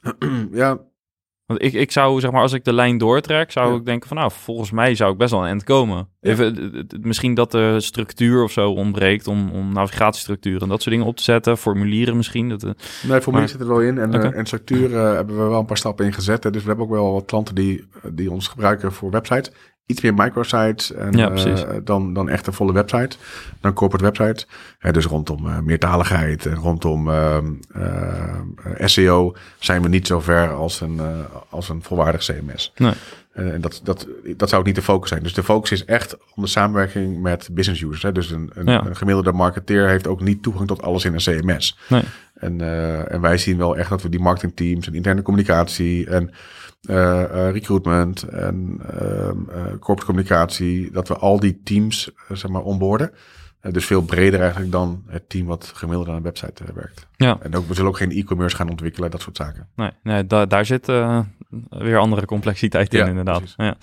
[0.52, 0.78] ja,
[1.46, 4.16] want ik, ik zou, zeg maar, als ik de lijn doortrek, zou ik denken van,
[4.16, 6.08] nou, volgens mij zou ik best wel een eind komen.
[6.20, 11.10] Even, misschien dat de structuur of zo ontbreekt om, om navigatiestructuur en dat soort dingen
[11.10, 11.58] op te zetten.
[11.58, 12.48] Formulieren misschien.
[12.48, 13.98] Dat, nee, formulieren zit er wel in.
[13.98, 14.30] En, okay.
[14.30, 16.44] uh, en structuur uh, hebben we wel een paar stappen in gezet.
[16.44, 16.50] Hè.
[16.50, 19.50] Dus we hebben ook wel wat klanten die, die ons gebruiken voor websites
[19.86, 23.16] iets meer microsites en, ja, uh, dan, dan echt een volle website.
[23.60, 24.46] Dan corporate websites.
[24.80, 27.52] Uh, dus rondom uh, meertaligheid en rondom ehm,
[28.84, 31.00] SEO zijn we niet zo ver als een,
[31.50, 32.72] als een volwaardig CMS.
[32.76, 32.92] Nee.
[33.32, 34.06] en dat, dat,
[34.36, 35.22] dat zou ook niet de focus zijn.
[35.22, 38.02] Dus de focus is echt om de samenwerking met business users.
[38.02, 38.12] Hè.
[38.12, 38.84] Dus een, een, ja.
[38.84, 41.78] een gemiddelde marketeer heeft ook niet toegang tot alles in een CMS.
[41.88, 42.02] Nee.
[42.34, 42.60] En,
[43.10, 46.30] en wij zien wel echt dat we die marketingteams en interne communicatie en
[46.90, 49.28] uh, uh, recruitment en uh,
[49.80, 53.10] corporate communicatie, dat we al die teams zeg maar onboorden.
[53.70, 57.06] dus veel breder eigenlijk dan het team wat gemiddeld aan een website werkt.
[57.16, 57.38] Ja.
[57.42, 59.68] En ook, we zullen ook geen e-commerce gaan ontwikkelen, dat soort zaken.
[59.76, 60.86] Nee, nee da daar zit
[61.68, 63.54] weer andere complexiteit in, ja, inderdaad.
[63.56, 63.76] Ja.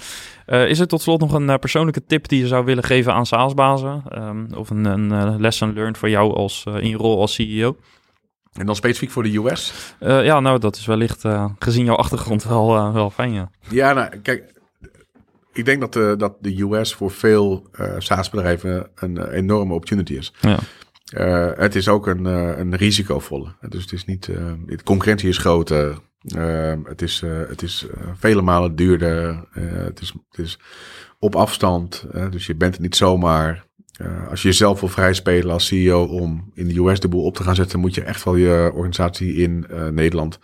[0.66, 4.04] is er tot slot nog een persoonlijke tip die je zou willen geven aan salesbazen?
[4.18, 7.76] Um, of een, een lesson learned voor jou als, in je rol als CEO?
[8.54, 9.94] En dan specifiek voor de US?
[10.00, 13.50] Uh, ja, nou, dat is wellicht uh, gezien jouw achtergrond wel, uh, wel fijn, ja.
[13.70, 14.54] Ja, nou, kijk,
[15.54, 20.34] ik denk dat de, dat de US voor veel SaaS-bedrijven een enorme opportunity is.
[20.42, 20.60] Ja.
[21.58, 23.56] het is ook een, een risicovolle.
[23.70, 24.26] Dus het is niet,
[24.66, 25.98] de concurrentie is groter.
[26.84, 29.46] het is, het is vele malen duurder.
[29.52, 30.60] het, is, het is
[31.20, 32.06] op afstand.
[32.30, 33.66] dus je bent er niet zomaar.
[34.02, 37.24] Uh, als je jezelf wil vrij spelen als CEO om in de US de boel
[37.24, 40.40] op te gaan zetten, moet je echt wel je organisatie in uh, Nederland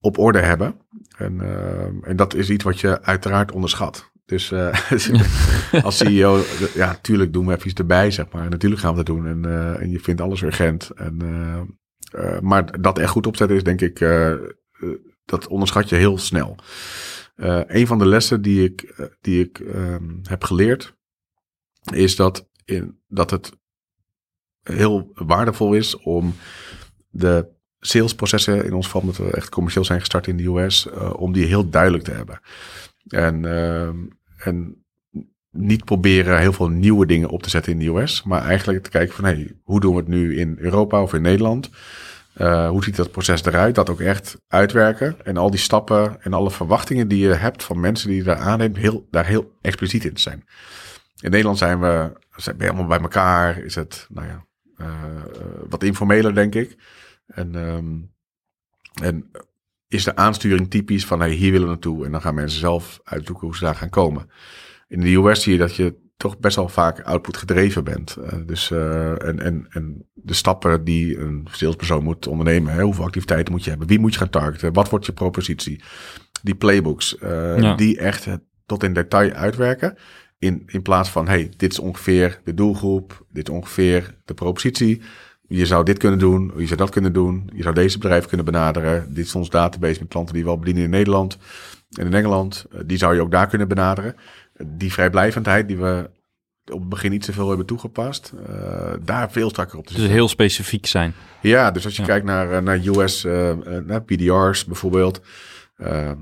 [0.00, 0.80] op orde hebben.
[1.16, 4.12] En, uh, en dat is iets wat je uiteraard onderschat.
[4.24, 4.52] Dus
[5.82, 6.40] als CEO,
[6.74, 8.50] ja, tuurlijk doen we even iets erbij, zeg maar.
[8.50, 9.44] Natuurlijk gaan we dat doen en,
[9.80, 10.90] en je vindt alles urgent.
[10.90, 11.16] En,
[12.40, 13.98] maar dat echt goed opzetten is, denk ik,
[15.24, 16.56] dat onderschat je heel snel.
[17.66, 20.94] een van de lessen die ik, die ik ehm, heb geleerd,
[21.92, 23.52] is dat in, dat het
[24.62, 26.34] heel waardevol is om
[27.10, 31.12] de salesprocessen, in ons geval omdat we echt commercieel zijn gestart in de US, uh,
[31.16, 32.40] om die heel duidelijk te hebben.
[33.08, 33.88] En, uh,
[34.46, 34.84] en
[35.50, 38.90] niet proberen heel veel nieuwe dingen op te zetten in de US, maar eigenlijk te
[38.90, 41.70] kijken van hey, hoe doen we het nu in Europa of in Nederland?
[42.40, 43.74] Uh, hoe ziet dat proces eruit?
[43.74, 45.16] Dat ook echt uitwerken.
[45.24, 48.36] En al die stappen en alle verwachtingen die je hebt van mensen die je daar
[48.36, 50.44] aanneemt, heel, daar heel expliciet in te zijn.
[51.24, 53.58] In Nederland zijn we, zijn we helemaal bij elkaar.
[53.58, 54.44] Is het, nou ja,
[54.80, 54.86] uh,
[55.68, 56.76] wat informeler, denk ik.
[57.26, 58.12] En, um,
[59.02, 59.30] En
[59.88, 62.04] is de aansturing typisch van hey, hier willen we naartoe.
[62.04, 64.30] En dan gaan mensen zelf uitzoeken hoe ze daar gaan komen.
[64.88, 68.16] In de US zie je dat je toch best wel vaak output gedreven bent.
[68.18, 72.72] Uh, dus, uh, en, en, en de stappen die een salespersoon moet ondernemen.
[72.72, 73.88] Hè, hoeveel activiteiten moet je hebben?
[73.88, 74.72] Wie moet je gaan targeten?
[74.72, 75.82] Wat wordt je propositie?
[76.42, 77.74] Die playbooks, uh, ja.
[77.74, 78.26] die echt
[78.66, 79.96] tot in detail uitwerken.
[80.38, 83.26] In, in plaats van, hey, dit is ongeveer de doelgroep.
[83.32, 85.02] Dit is ongeveer de propositie.
[85.48, 87.50] Je zou dit kunnen doen, je zou dat kunnen doen.
[87.54, 89.14] Je zou deze bedrijf kunnen benaderen.
[89.14, 91.38] Dit is ons database met klanten die we al bedienen in Nederland
[91.90, 92.66] en in Engeland.
[92.84, 94.16] Die zou je ook daar kunnen benaderen
[94.62, 96.10] die vrijblijvendheid die we
[96.72, 100.08] op het begin niet zoveel hebben toegepast, uh, daar veel strakker op te zitten.
[100.08, 101.14] Dus heel specifiek zijn.
[101.40, 105.20] Ja, dus als je kijkt naar, eh, naar US, uh, eh, naar PDR's bijvoorbeeld,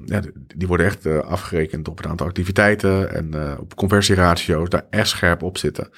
[0.04, 0.22] ja,
[0.56, 5.58] die worden echt afgerekend op een aantal activiteiten en op conversieratio's, daar echt scherp op
[5.58, 5.90] zitten.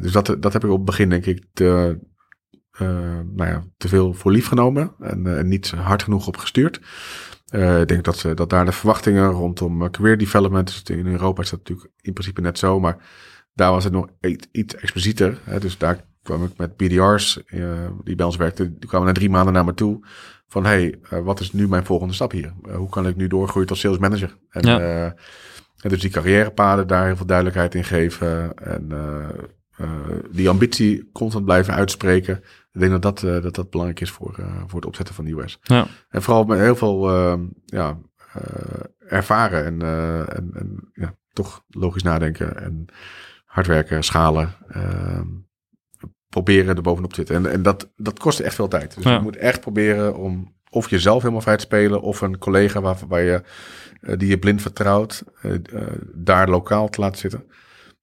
[0.00, 1.98] dus dat, dat heb ik op het begin denk ik te,
[2.78, 6.80] nou ja, te veel voor lief genomen en, niet hard genoeg op gestuurd.
[7.50, 11.06] Uh, ik denk dat, uh, dat daar de verwachtingen rondom uh, career development, dus in
[11.06, 12.96] Europa is dat natuurlijk in principe net zo, maar
[13.54, 15.38] daar was het nog iets, iets explicieter.
[15.44, 17.42] Hè, dus daar kwam ik met BDR's
[18.04, 20.06] die bij ons werkten, die kwamen na drie maanden naar me toe
[20.48, 22.52] van hey, wat is nu mijn volgende stap hier?
[22.76, 24.36] hoe kan ik nu doorgroeien tot sales manager?
[24.50, 25.14] En, ja.
[25.80, 28.88] en dus die carrièrepaden daar heel veel duidelijkheid in geven en
[30.30, 32.36] die ambitie constant blijven uitspreken.
[32.72, 34.34] Ik denk dat dat, dat, dat belangrijk is voor,
[34.66, 35.58] voor het opzetten van de US.
[35.62, 35.86] Ja.
[36.08, 37.98] En vooral met heel veel uh, ja,
[39.08, 39.82] ervaren en,
[40.28, 42.86] en, en ja, toch logisch nadenken en
[43.44, 44.54] hard werken, schalen.
[44.68, 45.26] Ehm,
[46.28, 47.36] proberen er bovenop te zitten.
[47.36, 48.94] En, en dat, dat kost echt veel tijd.
[48.94, 49.14] Dus ja.
[49.14, 52.96] je moet echt proberen om of jezelf helemaal vrij te spelen, of een collega waar,
[53.08, 53.42] waar je,
[54.16, 55.24] die je blind vertrouwt,
[56.14, 57.44] daar lokaal te laten zitten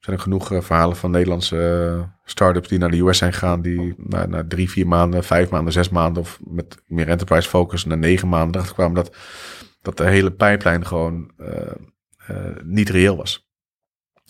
[0.06, 4.26] zijn er genoeg verhalen van Nederlandse start-ups die naar de US zijn gegaan, die na,
[4.26, 8.28] na, drie, vier maanden, vijf maanden, zes maanden of met meer enterprise focus naar negen
[8.28, 9.16] maanden erachter kwamen dat,
[9.82, 11.48] dat de hele pijplijn gewoon uh,
[12.64, 13.45] niet reëel was.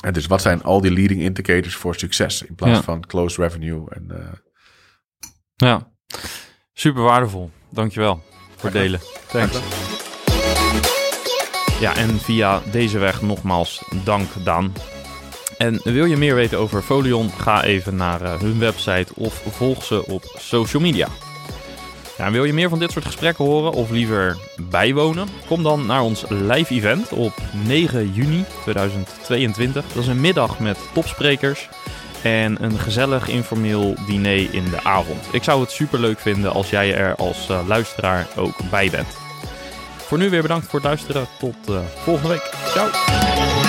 [0.04, 2.84] En dus wat zijn al die leading indicators voor succes in plaats ja.
[2.84, 3.90] van close revenue?
[3.90, 4.12] En,
[5.56, 5.92] ja,
[6.74, 7.52] super waardevol.
[7.70, 8.24] Dankjewel
[8.56, 9.00] voor het delen.
[9.28, 9.60] Thanks.
[11.80, 14.74] Ja, en via deze weg nogmaals dank Daan
[15.58, 17.30] en wil je meer weten over Folion?
[17.30, 21.08] Ga even naar uh, hun website of volg ze op social media.
[22.18, 24.38] Wil je meer van dit soort gesprekken horen of liever
[24.70, 25.28] bijwonen?
[25.48, 27.34] Kom dan naar ons live event op
[27.66, 29.86] 9 juni 2022.
[29.88, 31.70] Dat is een middag met topsprekers
[32.24, 35.26] en een gezellig informeel diner in de avond.
[35.32, 39.18] Ik zou het super leuk vinden als jij er als uh, luisteraar ook bij bent.
[39.98, 41.28] Voor nu weer bedankt voor het luisteren.
[41.40, 42.54] Tot uh, volgende week.
[42.68, 43.65] Ciao.